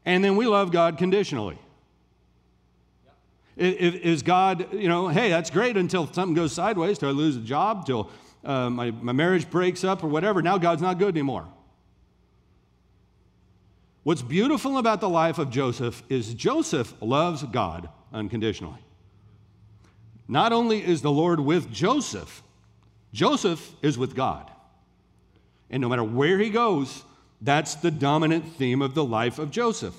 [0.04, 1.58] And then we love God conditionally.
[3.56, 7.40] Is God, you know, hey, that's great until something goes sideways, till I lose a
[7.40, 8.10] job, till
[8.44, 10.42] uh, my, my marriage breaks up or whatever.
[10.42, 11.46] Now God's not good anymore.
[14.02, 18.80] What's beautiful about the life of Joseph is Joseph loves God unconditionally.
[20.26, 22.42] Not only is the Lord with Joseph,
[23.12, 24.50] Joseph is with God.
[25.68, 27.04] And no matter where he goes,
[27.42, 29.94] that's the dominant theme of the life of Joseph.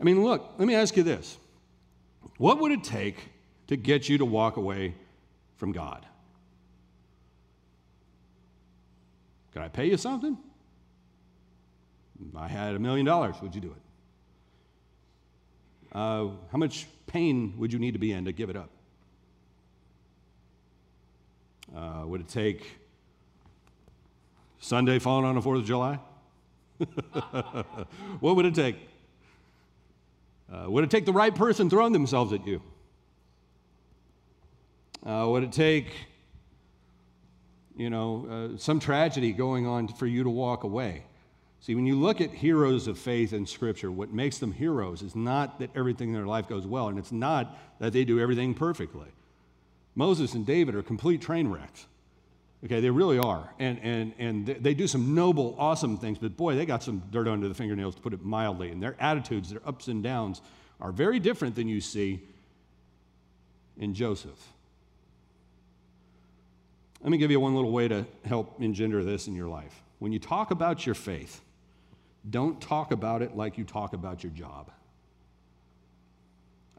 [0.00, 1.38] I mean, look, let me ask you this
[2.38, 3.16] What would it take
[3.68, 4.94] to get you to walk away
[5.56, 6.04] from God?
[9.52, 10.36] Could I pay you something?
[12.36, 13.36] I had a million dollars.
[13.40, 13.85] Would you do it?
[15.92, 18.70] Uh, how much pain would you need to be in to give it up?
[21.74, 22.78] Uh, would it take
[24.60, 25.98] Sunday falling on the 4th of July?
[28.20, 28.76] what would it take?
[30.52, 32.62] Uh, would it take the right person throwing themselves at you?
[35.04, 35.92] Uh, would it take,
[37.76, 41.04] you know, uh, some tragedy going on for you to walk away?
[41.60, 45.16] See, when you look at heroes of faith in Scripture, what makes them heroes is
[45.16, 48.54] not that everything in their life goes well, and it's not that they do everything
[48.54, 49.08] perfectly.
[49.94, 51.86] Moses and David are complete train wrecks.
[52.64, 53.52] Okay, they really are.
[53.58, 57.28] And, and, and they do some noble, awesome things, but boy, they got some dirt
[57.28, 58.70] under the fingernails, to put it mildly.
[58.70, 60.42] And their attitudes, their ups and downs,
[60.80, 62.20] are very different than you see
[63.78, 64.52] in Joseph.
[67.02, 69.82] Let me give you one little way to help engender this in your life.
[69.98, 71.40] When you talk about your faith,
[72.28, 74.70] don't talk about it like you talk about your job.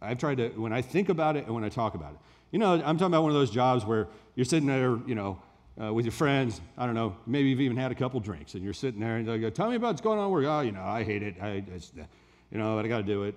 [0.02, 2.20] I've tried to, when I think about it and when I talk about it.
[2.52, 5.42] You know, I'm talking about one of those jobs where you're sitting there, you know,
[5.82, 6.62] uh, with your friends.
[6.78, 9.28] I don't know, maybe you've even had a couple drinks and you're sitting there and
[9.28, 10.46] they go, Tell me about what's going on at work.
[10.46, 11.36] Oh, you know, I hate it.
[11.42, 11.64] I
[12.52, 13.36] you know, but I got to do it.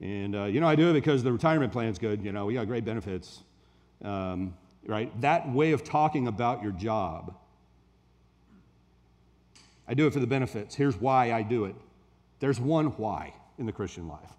[0.00, 2.24] And, uh, you know, I do it because the retirement plan's good.
[2.24, 3.40] You know, we got great benefits.
[4.02, 4.54] Um,
[4.86, 5.18] right?
[5.20, 7.34] That way of talking about your job
[9.90, 10.76] I do it for the benefits.
[10.76, 11.74] Here's why I do it.
[12.38, 14.30] There's one why in the Christian life,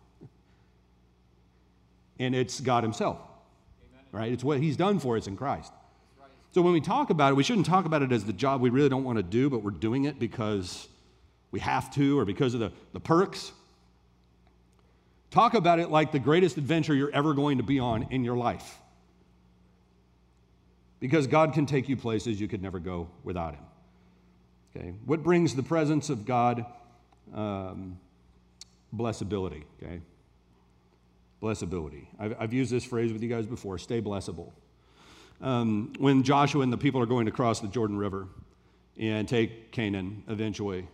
[2.17, 3.17] and it's God Himself.
[3.91, 4.05] Amen.
[4.13, 4.31] Right?
[4.31, 5.73] It's what He's done for us in Christ.
[6.17, 6.29] Right.
[6.53, 8.69] So when we talk about it, we shouldn't talk about it as the job we
[8.69, 10.87] really don't want to do, but we're doing it because
[11.51, 13.51] we have to or because of the, the perks.
[15.31, 18.37] Talk about it like the greatest adventure you're ever going to be on in your
[18.37, 18.77] life.
[21.01, 23.63] Because God can take you places you could never go without Him.
[24.75, 26.65] Okay, what brings the presence of God?
[27.33, 27.99] Um,
[28.95, 29.63] blessability.
[29.81, 30.01] Okay,
[31.41, 32.05] blessability.
[32.19, 33.77] I've, I've, used this phrase with you guys before.
[33.77, 34.51] Stay blessable.
[35.41, 38.27] Um, when Joshua and the people are going to cross the Jordan River
[38.97, 40.87] and take Canaan eventually,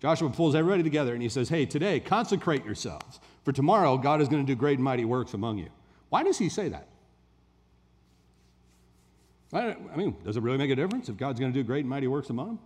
[0.00, 4.28] Joshua pulls everybody together and he says, Hey, today, consecrate yourselves, for tomorrow God is
[4.28, 5.68] going to do great and mighty works among you.
[6.08, 6.88] Why does he say that?
[9.52, 11.88] I mean, does it really make a difference if God's going to do great and
[11.88, 12.58] mighty works among them?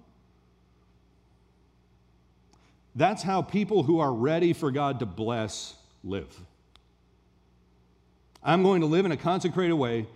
[2.95, 6.39] That's how people who are ready for God to bless live.
[8.43, 10.07] I'm going to live in a consecrated way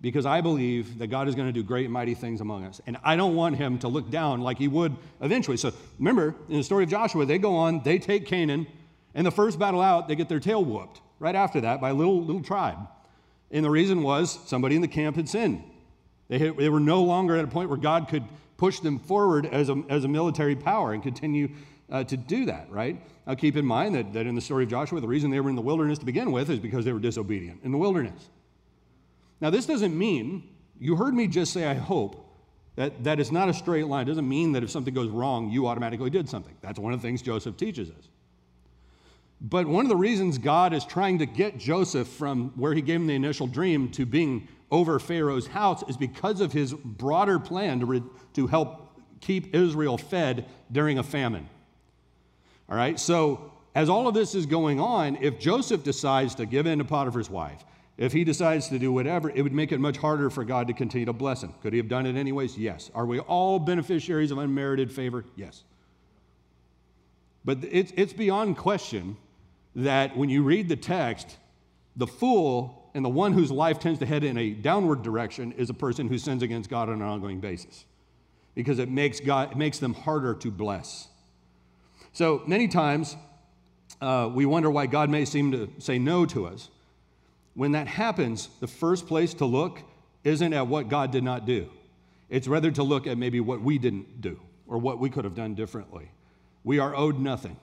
[0.00, 2.80] because I believe that God is going to do great and mighty things among us.
[2.86, 5.56] And I don't want him to look down like he would eventually.
[5.56, 8.66] So remember, in the story of Joshua, they go on, they take Canaan,
[9.14, 11.94] and the first battle out, they get their tail whooped right after that by a
[11.94, 12.78] little, little tribe.
[13.50, 15.62] And the reason was somebody in the camp had sinned.
[16.28, 18.24] They, had, they were no longer at a point where God could
[18.56, 21.48] push them forward as a, as a military power and continue
[21.90, 23.00] uh, to do that, right?
[23.26, 25.50] Now, keep in mind that, that in the story of Joshua, the reason they were
[25.50, 28.28] in the wilderness to begin with is because they were disobedient in the wilderness.
[29.40, 32.22] Now, this doesn't mean, you heard me just say, I hope,
[32.76, 34.02] that, that is not a straight line.
[34.02, 36.54] It doesn't mean that if something goes wrong, you automatically did something.
[36.60, 38.08] That's one of the things Joseph teaches us.
[39.40, 42.96] But one of the reasons God is trying to get Joseph from where he gave
[42.96, 47.80] him the initial dream to being over Pharaoh's house is because of his broader plan
[47.80, 48.02] to, re-
[48.34, 51.48] to help keep Israel fed during a famine.
[52.68, 56.66] All right, so as all of this is going on, if Joseph decides to give
[56.66, 57.64] in to Potiphar's wife,
[57.98, 60.74] if he decides to do whatever, it would make it much harder for God to
[60.74, 61.54] continue to bless him.
[61.62, 62.58] Could he have done it anyways?
[62.58, 62.90] Yes.
[62.94, 65.24] Are we all beneficiaries of unmerited favor?
[65.34, 65.64] Yes.
[67.44, 69.16] But it's, it's beyond question
[69.76, 71.36] that when you read the text,
[71.96, 75.70] the fool and the one whose life tends to head in a downward direction is
[75.70, 77.84] a person who sins against God on an ongoing basis
[78.54, 81.08] because it makes, God, it makes them harder to bless.
[82.16, 83.14] So many times
[84.00, 86.70] uh, we wonder why God may seem to say no to us
[87.52, 89.80] when that happens, the first place to look
[90.24, 91.68] isn't at what God did not do.
[92.30, 95.34] It's rather to look at maybe what we didn't do or what we could have
[95.34, 96.10] done differently.
[96.64, 97.58] We are owed nothing.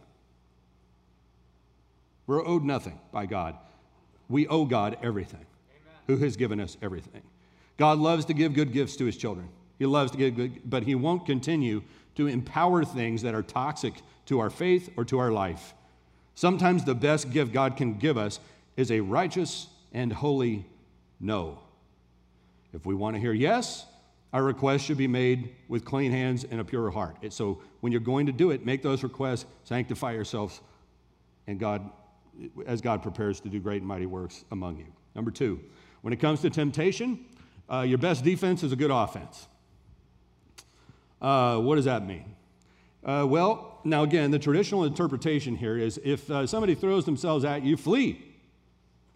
[2.27, 3.57] We're owed nothing by God.
[4.29, 5.95] We owe God everything, Amen.
[6.05, 7.23] who has given us everything.
[7.77, 9.49] God loves to give good gifts to his children.
[9.79, 11.83] He loves to give good, but he won't continue
[12.15, 13.95] to empower things that are toxic
[14.27, 15.73] to our faith or to our life.
[16.35, 18.39] Sometimes the best gift God can give us
[18.77, 20.65] is a righteous and holy
[21.19, 21.59] no.
[22.73, 23.85] If we want to hear yes,
[24.31, 27.17] our request should be made with clean hands and a pure heart.
[27.31, 30.59] So when you're going to do it, make those requests, sanctify yourselves,
[31.45, 31.87] and God,
[32.65, 34.87] as God prepares to do great and mighty works among you.
[35.13, 35.59] Number two,
[36.01, 37.25] when it comes to temptation,
[37.71, 39.47] uh, your best defense is a good offense.
[41.23, 42.35] Uh, what does that mean?
[43.03, 47.63] Uh, well, now again, the traditional interpretation here is if uh, somebody throws themselves at
[47.63, 48.23] you, flee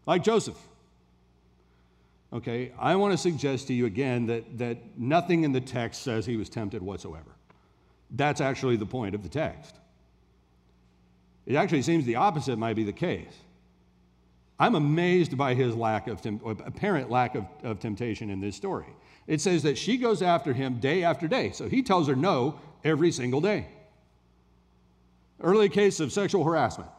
[0.06, 0.58] like Joseph.
[2.34, 6.26] Okay, I want to suggest to you again that, that nothing in the text says
[6.26, 7.32] he was tempted whatsoever.
[8.12, 9.76] That's actually the point of the text.
[11.46, 13.34] It actually seems the opposite might be the case.
[14.60, 16.26] I'm amazed by his lack of
[16.66, 18.88] apparent lack of, of temptation in this story.
[19.28, 21.52] It says that she goes after him day after day.
[21.52, 23.68] So he tells her no every single day.
[25.42, 26.90] Early case of sexual harassment.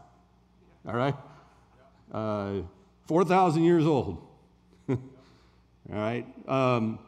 [0.87, 1.15] All right?
[2.13, 2.63] Uh,
[3.07, 4.23] 4,000 years old.
[4.89, 4.99] All
[5.89, 6.27] right?
[6.47, 6.99] Um,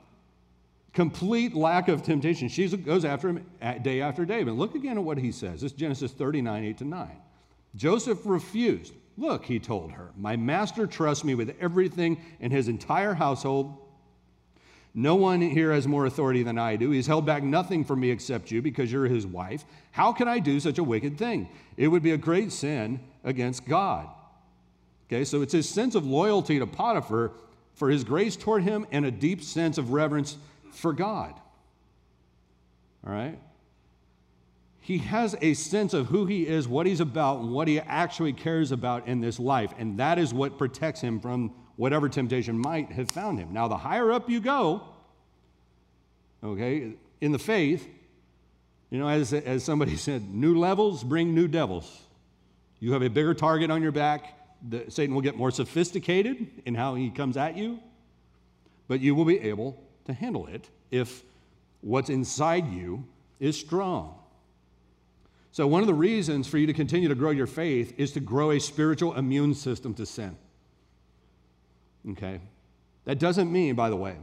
[0.92, 2.48] complete lack of temptation.
[2.48, 3.46] She goes after him
[3.82, 4.42] day after day.
[4.42, 5.60] But look again at what he says.
[5.60, 7.08] This is Genesis 39, 8 to 9.
[7.76, 8.94] Joseph refused.
[9.16, 13.76] Look, he told her, my master trusts me with everything in his entire household.
[14.94, 16.90] No one here has more authority than I do.
[16.90, 19.64] He's held back nothing from me except you because you're his wife.
[19.92, 21.48] How can I do such a wicked thing?
[21.76, 24.08] It would be a great sin against God.
[25.06, 27.32] Okay, so it's his sense of loyalty to Potiphar
[27.74, 30.36] for his grace toward him and a deep sense of reverence
[30.72, 31.34] for God.
[33.06, 33.38] All right?
[34.80, 38.32] He has a sense of who he is, what he's about, and what he actually
[38.32, 39.72] cares about in this life.
[39.78, 43.54] And that is what protects him from whatever temptation might have found him.
[43.54, 44.82] Now, the higher up you go,
[46.44, 47.88] okay, in the faith,
[48.90, 52.02] You know, as, as somebody said, new levels bring new devils.
[52.80, 54.36] You have a bigger target on your back.
[54.68, 57.80] The, Satan will get more sophisticated in how he comes at you,
[58.86, 61.22] but you will be able to handle it if
[61.80, 63.06] what's inside you
[63.38, 64.18] is strong.
[65.52, 68.20] So, one of the reasons for you to continue to grow your faith is to
[68.20, 70.36] grow a spiritual immune system to sin.
[72.10, 72.40] Okay?
[73.04, 74.16] That doesn't mean, by the way,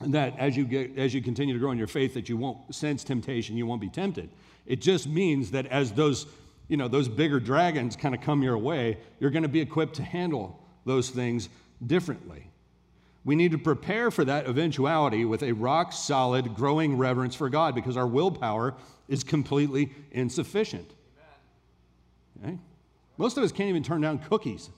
[0.00, 2.74] that as you, get, as you continue to grow in your faith that you won't
[2.74, 4.28] sense temptation, you won't be tempted.
[4.66, 6.26] It just means that as those,
[6.68, 9.94] you know, those bigger dragons kind of come your way, you're going to be equipped
[9.96, 11.48] to handle those things
[11.86, 12.50] differently.
[13.24, 17.74] We need to prepare for that eventuality with a rock solid, growing reverence for God
[17.74, 18.74] because our willpower
[19.08, 20.90] is completely insufficient.
[22.42, 22.58] Okay?
[23.16, 24.70] Most of us can't even turn down cookies.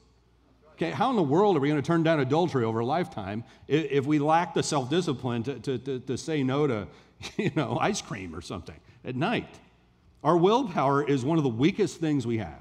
[0.77, 3.45] Okay, how in the world are we going to turn down adultery over a lifetime
[3.66, 6.87] if we lack the self discipline to, to, to, to, say no to
[7.39, 9.49] you know, ice cream or something at night?
[10.22, 12.61] Our willpower is one of the weakest things we have.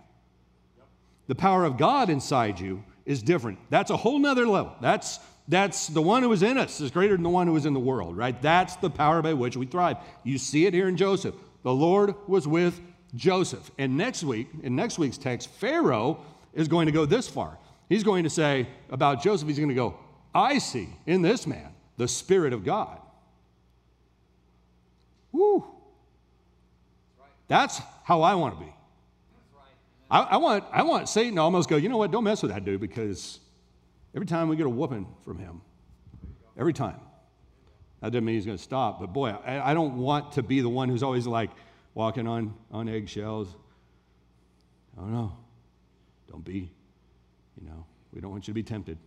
[1.27, 3.59] The power of God inside you is different.
[3.69, 4.73] That's a whole nother level.
[4.79, 7.65] That's, that's the one who is in us is greater than the one who is
[7.65, 8.41] in the world, right?
[8.41, 9.97] That's the power by which we thrive.
[10.23, 11.35] You see it here in Joseph.
[11.63, 12.79] The Lord was with
[13.13, 13.71] Joseph.
[13.77, 16.21] And next week, in next week's text, Pharaoh
[16.53, 17.57] is going to go this far.
[17.89, 19.97] He's going to say about Joseph, he's going to go,
[20.33, 22.99] I see in this man the Spirit of God.
[25.31, 25.65] Woo.
[27.47, 28.71] That's how I want to be.
[30.09, 32.51] I, I, want, I want Satan to almost go, you know what, don't mess with
[32.51, 33.39] that dude because
[34.13, 35.61] every time we get a whooping from him,
[36.57, 36.99] every time.
[38.01, 40.61] That doesn't mean he's going to stop, but boy, I, I don't want to be
[40.61, 41.49] the one who's always like
[41.93, 43.47] walking on, on eggshells.
[44.97, 45.33] I don't know.
[46.29, 46.71] don't be,
[47.59, 48.97] you know, we don't want you to be tempted.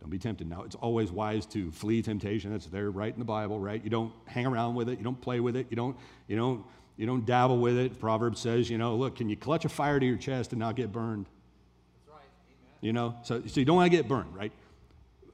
[0.00, 0.48] Don't be tempted.
[0.48, 2.52] Now, it's always wise to flee temptation.
[2.52, 3.82] That's there right in the Bible, right?
[3.82, 4.98] You don't hang around with it.
[4.98, 5.66] You don't play with it.
[5.70, 5.96] You don't,
[6.28, 6.64] you don't,
[6.96, 7.98] you don't dabble with it.
[7.98, 10.76] Proverbs says, you know, look, can you clutch a fire to your chest and not
[10.76, 11.26] get burned?
[12.06, 12.28] That's right.
[12.50, 12.78] Amen.
[12.82, 14.52] You know, so, so you don't want to get burned, right?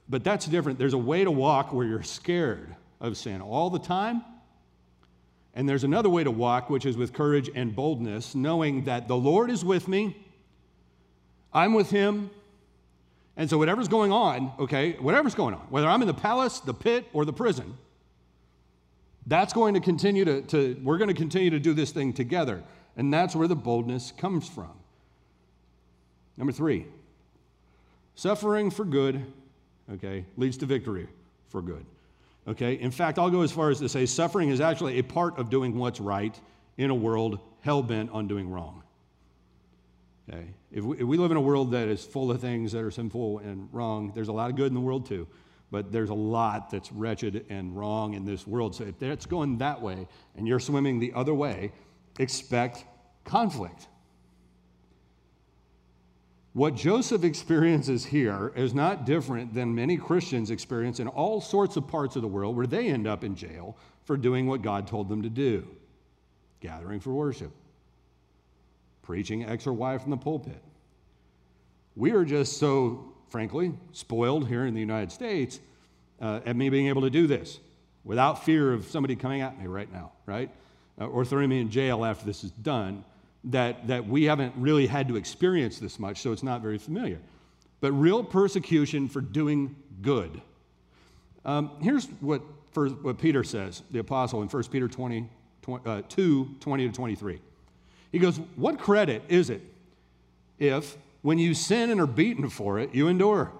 [0.07, 0.79] But that's different.
[0.79, 4.23] There's a way to walk where you're scared of sin all the time.
[5.53, 9.17] And there's another way to walk, which is with courage and boldness, knowing that the
[9.17, 10.15] Lord is with me,
[11.53, 12.29] I'm with him.
[13.37, 16.73] And so, whatever's going on, okay, whatever's going on, whether I'm in the palace, the
[16.73, 17.77] pit, or the prison,
[19.25, 22.63] that's going to continue to, to we're going to continue to do this thing together.
[22.97, 24.71] And that's where the boldness comes from.
[26.35, 26.85] Number three,
[28.15, 29.25] suffering for good
[29.93, 31.07] okay, leads to victory
[31.49, 31.85] for good.
[32.47, 35.37] Okay, in fact, I'll go as far as to say suffering is actually a part
[35.37, 36.37] of doing what's right
[36.77, 38.81] in a world hell bent on doing wrong.
[40.29, 42.81] Okay, if we, if we live in a world that is full of things that
[42.81, 45.27] are sinful and wrong, there's a lot of good in the world too,
[45.71, 48.75] but there's a lot that's wretched and wrong in this world.
[48.75, 51.71] So if that's going that way and you're swimming the other way,
[52.19, 52.85] expect
[53.25, 53.87] conflict.
[56.53, 61.87] What Joseph experiences here is not different than many Christians experience in all sorts of
[61.87, 65.07] parts of the world where they end up in jail for doing what God told
[65.07, 65.67] them to do
[66.59, 67.51] gathering for worship,
[69.01, 70.61] preaching X or Y from the pulpit.
[71.95, 75.59] We are just so, frankly, spoiled here in the United States
[76.21, 77.59] uh, at me being able to do this
[78.03, 80.49] without fear of somebody coming at me right now, right?
[80.99, 83.03] Uh, or throwing me in jail after this is done
[83.45, 87.19] that, that we haven't really had to experience this much, so it's not very familiar.
[87.79, 90.41] But real persecution for doing good.
[91.43, 95.27] Um, here's what, for, what Peter says, the apostle, in 1 Peter 20,
[95.63, 97.39] 20 uh, 2 20 to 23.
[98.11, 99.61] He goes, What credit is it
[100.59, 103.51] if, when you sin and are beaten for it, you endure?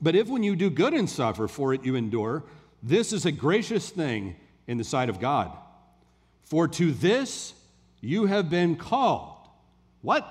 [0.00, 2.42] But if, when you do good and suffer for it, you endure,
[2.82, 4.36] this is a gracious thing
[4.66, 5.50] in the sight of God.
[6.44, 7.54] For to this
[8.00, 9.48] you have been called.
[10.02, 10.28] What?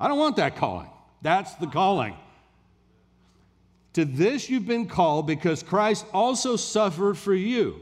[0.00, 0.90] I don't want that calling.
[1.22, 2.16] That's the calling.
[3.92, 7.80] To this you've been called because Christ also suffered for you,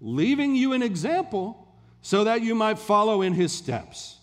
[0.00, 1.67] leaving you an example
[2.02, 4.16] so that you might follow in his steps.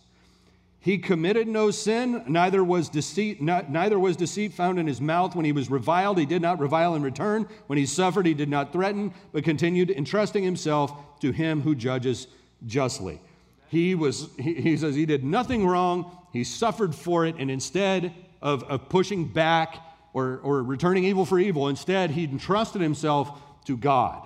[0.79, 5.35] He committed no sin, neither was deceit, neither was deceit found in his mouth.
[5.35, 7.47] When he was reviled, he did not revile in return.
[7.65, 12.27] When he suffered, he did not threaten, but continued entrusting himself to him who judges
[12.67, 13.19] justly.
[13.67, 16.15] He, was, he, he says he did nothing wrong.
[16.31, 17.35] He suffered for it.
[17.39, 19.77] And instead of, of pushing back
[20.13, 24.21] or, or returning evil for evil, instead he entrusted himself to God.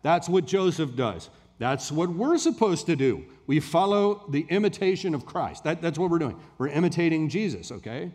[0.00, 1.28] That's what Joseph does.
[1.58, 3.24] That's what we're supposed to do.
[3.46, 5.64] We follow the imitation of Christ.
[5.64, 6.38] That, that's what we're doing.
[6.58, 8.10] We're imitating Jesus, okay?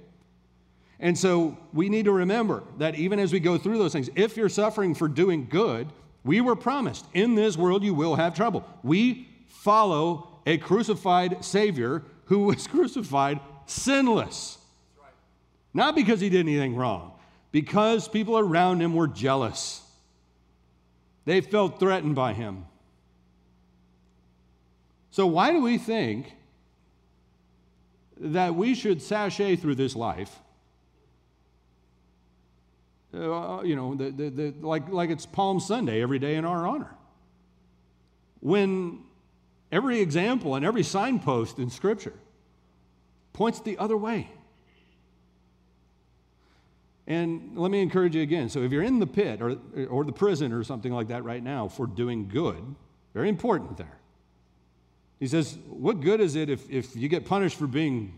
[0.99, 4.35] And so we need to remember that even as we go through those things, if
[4.35, 5.87] you're suffering for doing good,
[6.23, 8.65] We were promised, in this world you will have trouble.
[8.83, 14.57] We follow a crucified Savior who was crucified sinless.
[15.73, 17.13] Not because he did anything wrong,
[17.51, 19.81] because people around him were jealous.
[21.25, 22.65] They felt threatened by him.
[25.20, 26.34] So, why do we think
[28.22, 30.39] that we should sashay through this life?
[33.13, 36.65] Uh, you know, the, the, the, like, like it's Palm Sunday every day in our
[36.65, 36.95] honor.
[38.39, 38.99] When
[39.74, 42.13] every example and every signpost in Scripture
[43.34, 44.32] points the other way.
[47.07, 48.47] And let me encourage you again.
[48.47, 49.57] So, if you're in the pit or,
[49.89, 52.63] or the prison or something like that right now for doing good,
[53.13, 53.99] very important there.
[55.20, 58.13] He says, What good is it if, if you get punished for being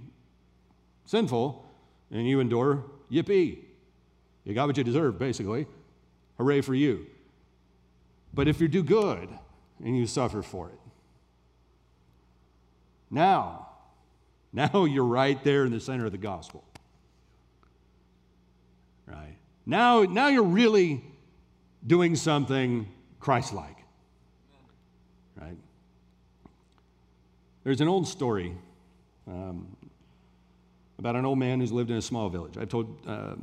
[1.05, 1.65] sinful
[2.11, 2.85] and you endure?
[3.11, 3.59] Yippee.
[4.43, 5.67] You got what you deserve, basically.
[6.37, 7.07] Hooray for you.
[8.33, 9.29] But if you do good
[9.83, 10.79] and you suffer for it,
[13.09, 13.67] now,
[14.53, 16.63] now you're right there in the center of the gospel.
[19.05, 19.35] Right?
[19.65, 21.03] Now, now you're really
[21.85, 22.87] doing something
[23.19, 23.77] Christ like.
[25.35, 25.57] Right?
[27.63, 28.55] There's an old story
[29.27, 29.75] um,
[30.97, 32.57] about an old man who's lived in a small village.
[32.57, 33.35] I've told uh,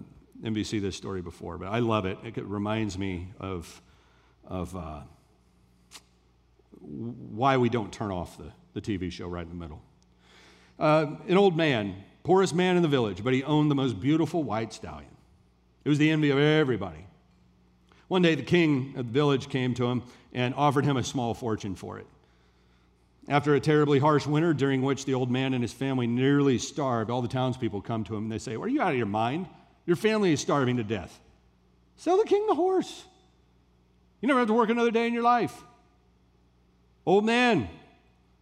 [0.42, 2.18] NVC this story before, but I love it.
[2.24, 3.80] It reminds me of,
[4.44, 5.00] of uh,
[6.80, 9.82] why we don't turn off the, the TV show right in the middle.
[10.80, 11.94] Uh, an old man,
[12.24, 15.10] poorest man in the village, but he owned the most beautiful white stallion.
[15.84, 17.06] It was the envy of everybody.
[18.08, 20.02] One day, the king of the village came to him
[20.32, 22.06] and offered him a small fortune for it.
[23.28, 27.10] After a terribly harsh winter, during which the old man and his family nearly starved,
[27.10, 29.46] all the townspeople come to him and they say, Are you out of your mind?
[29.84, 31.20] Your family is starving to death.
[31.96, 33.04] Sell the king the horse.
[34.22, 35.54] You never have to work another day in your life.
[37.04, 37.68] Old man,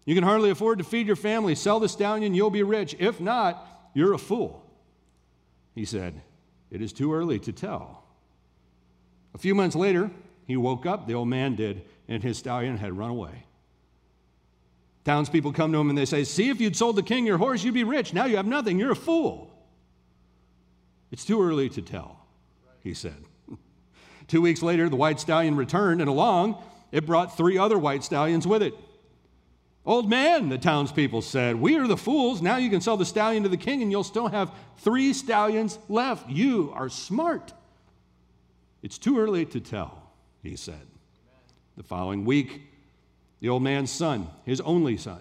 [0.04, 1.56] you can hardly afford to feed your family.
[1.56, 2.94] Sell the stallion, you'll be rich.
[2.98, 4.64] If not, you're a fool.
[5.74, 6.22] He said,
[6.70, 8.04] It is too early to tell.
[9.34, 10.12] A few months later,
[10.46, 13.45] he woke up, the old man did, and his stallion had run away.
[15.06, 17.62] Townspeople come to him and they say, See, if you'd sold the king your horse,
[17.62, 18.12] you'd be rich.
[18.12, 18.76] Now you have nothing.
[18.76, 19.56] You're a fool.
[21.12, 22.26] It's too early to tell,
[22.82, 23.24] he said.
[24.26, 28.48] Two weeks later, the white stallion returned, and along it brought three other white stallions
[28.48, 28.74] with it.
[29.84, 32.42] Old man, the townspeople said, We are the fools.
[32.42, 35.78] Now you can sell the stallion to the king, and you'll still have three stallions
[35.88, 36.28] left.
[36.28, 37.52] You are smart.
[38.82, 40.10] It's too early to tell,
[40.42, 40.88] he said.
[41.76, 42.62] The following week,
[43.40, 45.20] the old man's son, his only son,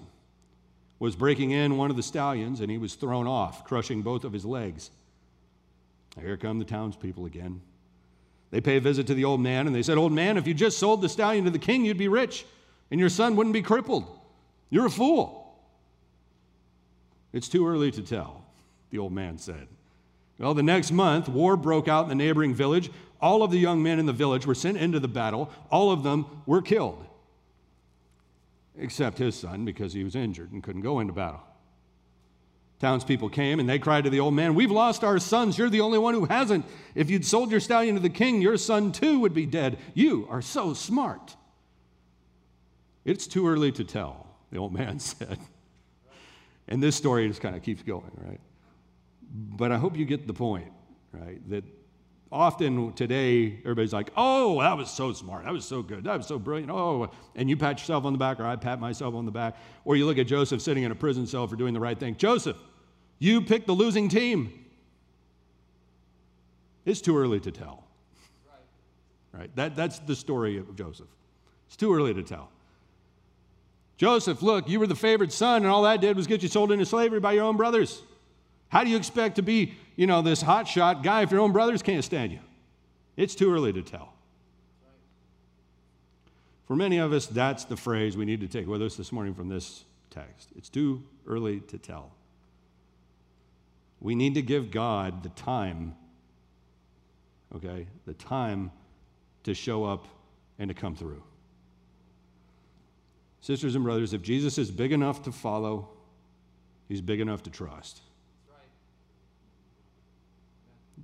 [0.99, 4.34] was breaking in one of the stallions and he was thrown off, crushing both of
[4.34, 4.89] his legs.
[6.20, 7.61] Here come the townspeople again.
[8.51, 10.53] They pay a visit to the old man and they said, Old man, if you
[10.53, 12.45] just sold the stallion to the king, you'd be rich
[12.89, 14.05] and your son wouldn't be crippled.
[14.70, 15.41] You're a fool.
[17.34, 18.45] It's too early to tell,
[18.91, 19.68] the old man said.
[20.39, 22.89] Well, the next month, war broke out in the neighboring village.
[23.22, 25.49] All of the young men in the village were sent into the battle.
[25.70, 27.05] All of them were killed
[28.78, 31.42] except his son because he was injured and couldn't go into battle.
[32.80, 35.58] Townspeople came and they cried to the old man, We've lost our sons.
[35.58, 36.66] You're the only one who hasn't.
[36.94, 39.78] If you'd sold your stallion to the king, your son too would be dead.
[39.94, 41.36] You are so smart.
[43.06, 45.40] It's too early to tell, the old man said.
[46.68, 48.42] And this story just kind of keeps going, right?
[49.32, 50.72] But I hope you get the point,
[51.12, 51.40] right?
[51.50, 51.64] That
[52.32, 55.46] often today, everybody's like, oh, that was so smart.
[55.46, 56.04] That was so good.
[56.04, 56.72] That was so brilliant.
[56.72, 59.56] Oh, and you pat yourself on the back, or I pat myself on the back.
[59.86, 62.16] Or you look at Joseph sitting in a prison cell for doing the right thing.
[62.18, 62.58] Joseph,
[63.20, 64.66] you picked the losing team.
[66.86, 67.84] It's too early to tell.
[69.34, 69.40] Right.
[69.40, 69.56] right?
[69.56, 71.08] That, that's the story of Joseph.
[71.68, 72.50] It's too early to tell.
[73.98, 76.72] Joseph, look, you were the favored son, and all that did was get you sold
[76.72, 78.02] into slavery by your own brothers.
[78.68, 81.82] How do you expect to be, you know, this hotshot guy if your own brothers
[81.82, 82.39] can't stand you?
[83.16, 84.14] It's too early to tell.
[86.66, 89.34] For many of us, that's the phrase we need to take with us this morning
[89.34, 90.50] from this text.
[90.56, 92.12] It's too early to tell.
[94.02, 95.96] We need to give God the time,
[97.56, 98.72] okay, the time
[99.43, 100.08] to show up
[100.58, 101.24] and to come through.
[103.41, 105.89] Sisters and brothers, if Jesus is big enough to follow,
[106.88, 108.02] he's big enough to trust.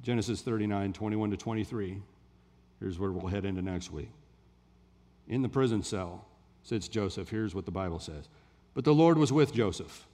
[0.02, 2.02] Genesis 39, 21 to 23.
[2.80, 4.10] Here's where we'll head into next week.
[5.28, 6.26] In the prison cell
[6.64, 7.30] sits Joseph.
[7.30, 8.28] Here's what the Bible says.
[8.74, 10.06] But the Lord was with Joseph,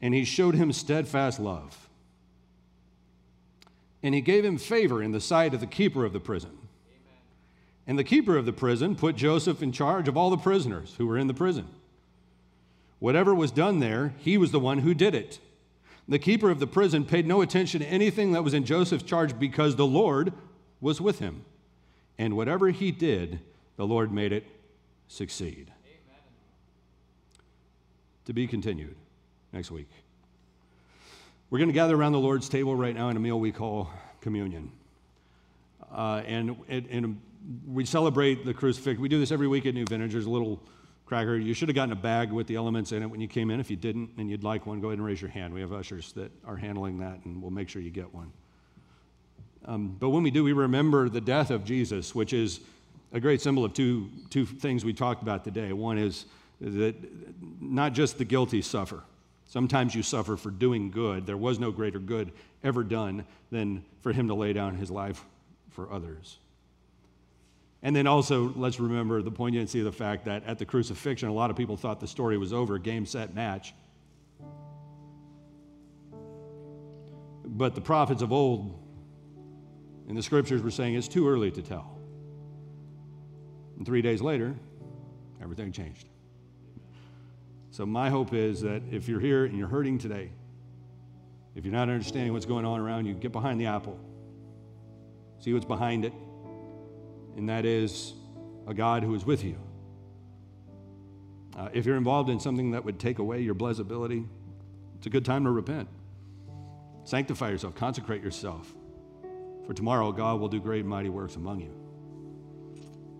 [0.00, 1.88] and he showed him steadfast love.
[4.02, 6.50] And he gave him favor in the sight of the keeper of the prison.
[6.50, 7.18] Amen.
[7.86, 11.06] And the keeper of the prison put Joseph in charge of all the prisoners who
[11.06, 11.68] were in the prison.
[12.98, 15.38] Whatever was done there, he was the one who did it.
[16.10, 19.38] The keeper of the prison paid no attention to anything that was in Joseph's charge
[19.38, 20.32] because the Lord
[20.80, 21.44] was with him.
[22.18, 23.38] And whatever he did,
[23.76, 24.44] the Lord made it
[25.06, 25.70] succeed.
[25.86, 26.22] Amen.
[28.24, 28.96] To be continued
[29.52, 29.88] next week.
[31.48, 33.88] We're going to gather around the Lord's table right now in a meal we call
[34.20, 34.72] communion.
[35.92, 37.20] Uh, and, and, and
[37.68, 39.00] we celebrate the crucifixion.
[39.00, 40.10] We do this every week at New Vintage.
[40.10, 40.60] There's a little
[41.10, 41.36] cracker.
[41.36, 43.58] You should have gotten a bag with the elements in it when you came in.
[43.58, 45.52] If you didn't and you'd like one, go ahead and raise your hand.
[45.52, 48.32] We have ushers that are handling that, and we'll make sure you get one.
[49.64, 52.60] Um, but when we do, we remember the death of Jesus, which is
[53.12, 55.72] a great symbol of two, two things we talked about today.
[55.72, 56.26] One is
[56.60, 56.94] that
[57.60, 59.02] not just the guilty suffer,
[59.50, 61.26] Sometimes you suffer for doing good.
[61.26, 62.30] There was no greater good
[62.62, 65.24] ever done than for him to lay down his life
[65.70, 66.38] for others.
[67.82, 71.32] And then also, let's remember the poignancy of the fact that at the crucifixion, a
[71.32, 73.72] lot of people thought the story was over game, set, match.
[77.44, 78.78] But the prophets of old
[80.08, 81.98] in the scriptures were saying it's too early to tell.
[83.78, 84.54] And three days later,
[85.42, 86.06] everything changed.
[87.70, 90.30] So, my hope is that if you're here and you're hurting today,
[91.54, 93.98] if you're not understanding what's going on around you, get behind the apple.
[95.38, 96.12] See what's behind it.
[97.40, 98.12] And that is
[98.66, 99.56] a God who is with you.
[101.56, 104.26] Uh, if you're involved in something that would take away your blessability,
[104.98, 105.88] it's a good time to repent.
[107.04, 108.74] Sanctify yourself, consecrate yourself.
[109.66, 111.74] For tomorrow, God will do great and mighty works among you.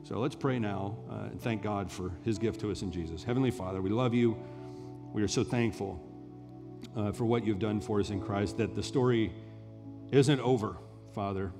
[0.02, 3.24] So let's pray now uh, and thank God for his gift to us in Jesus.
[3.24, 4.36] Heavenly Father, we love you.
[5.14, 5.98] We are so thankful
[6.94, 9.32] uh, for what you've done for us in Christ, that the story
[10.12, 10.76] isn't over,
[11.14, 11.54] Father,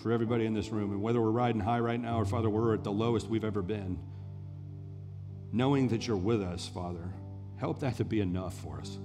[0.00, 0.90] for everybody in this room.
[0.90, 3.62] And whether we're riding high right now or, Father, we're at the lowest we've ever
[3.62, 3.98] been,
[5.52, 7.12] knowing that you're with us, Father,
[7.58, 8.98] help that to be enough for us.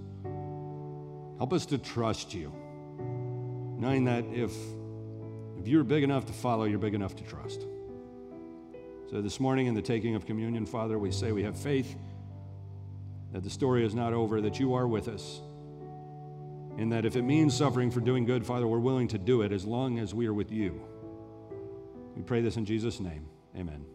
[1.38, 2.54] Help us to trust you,
[3.78, 4.54] knowing that if,
[5.60, 7.66] if you're big enough to follow, you're big enough to trust.
[9.12, 11.96] So this morning in the taking of communion, Father, we say we have faith
[13.34, 15.42] that the story is not over, that you are with us,
[16.78, 19.52] and that if it means suffering for doing good, Father, we're willing to do it
[19.52, 20.82] as long as we are with you.
[22.16, 23.28] We pray this in Jesus' name.
[23.56, 23.86] Amen.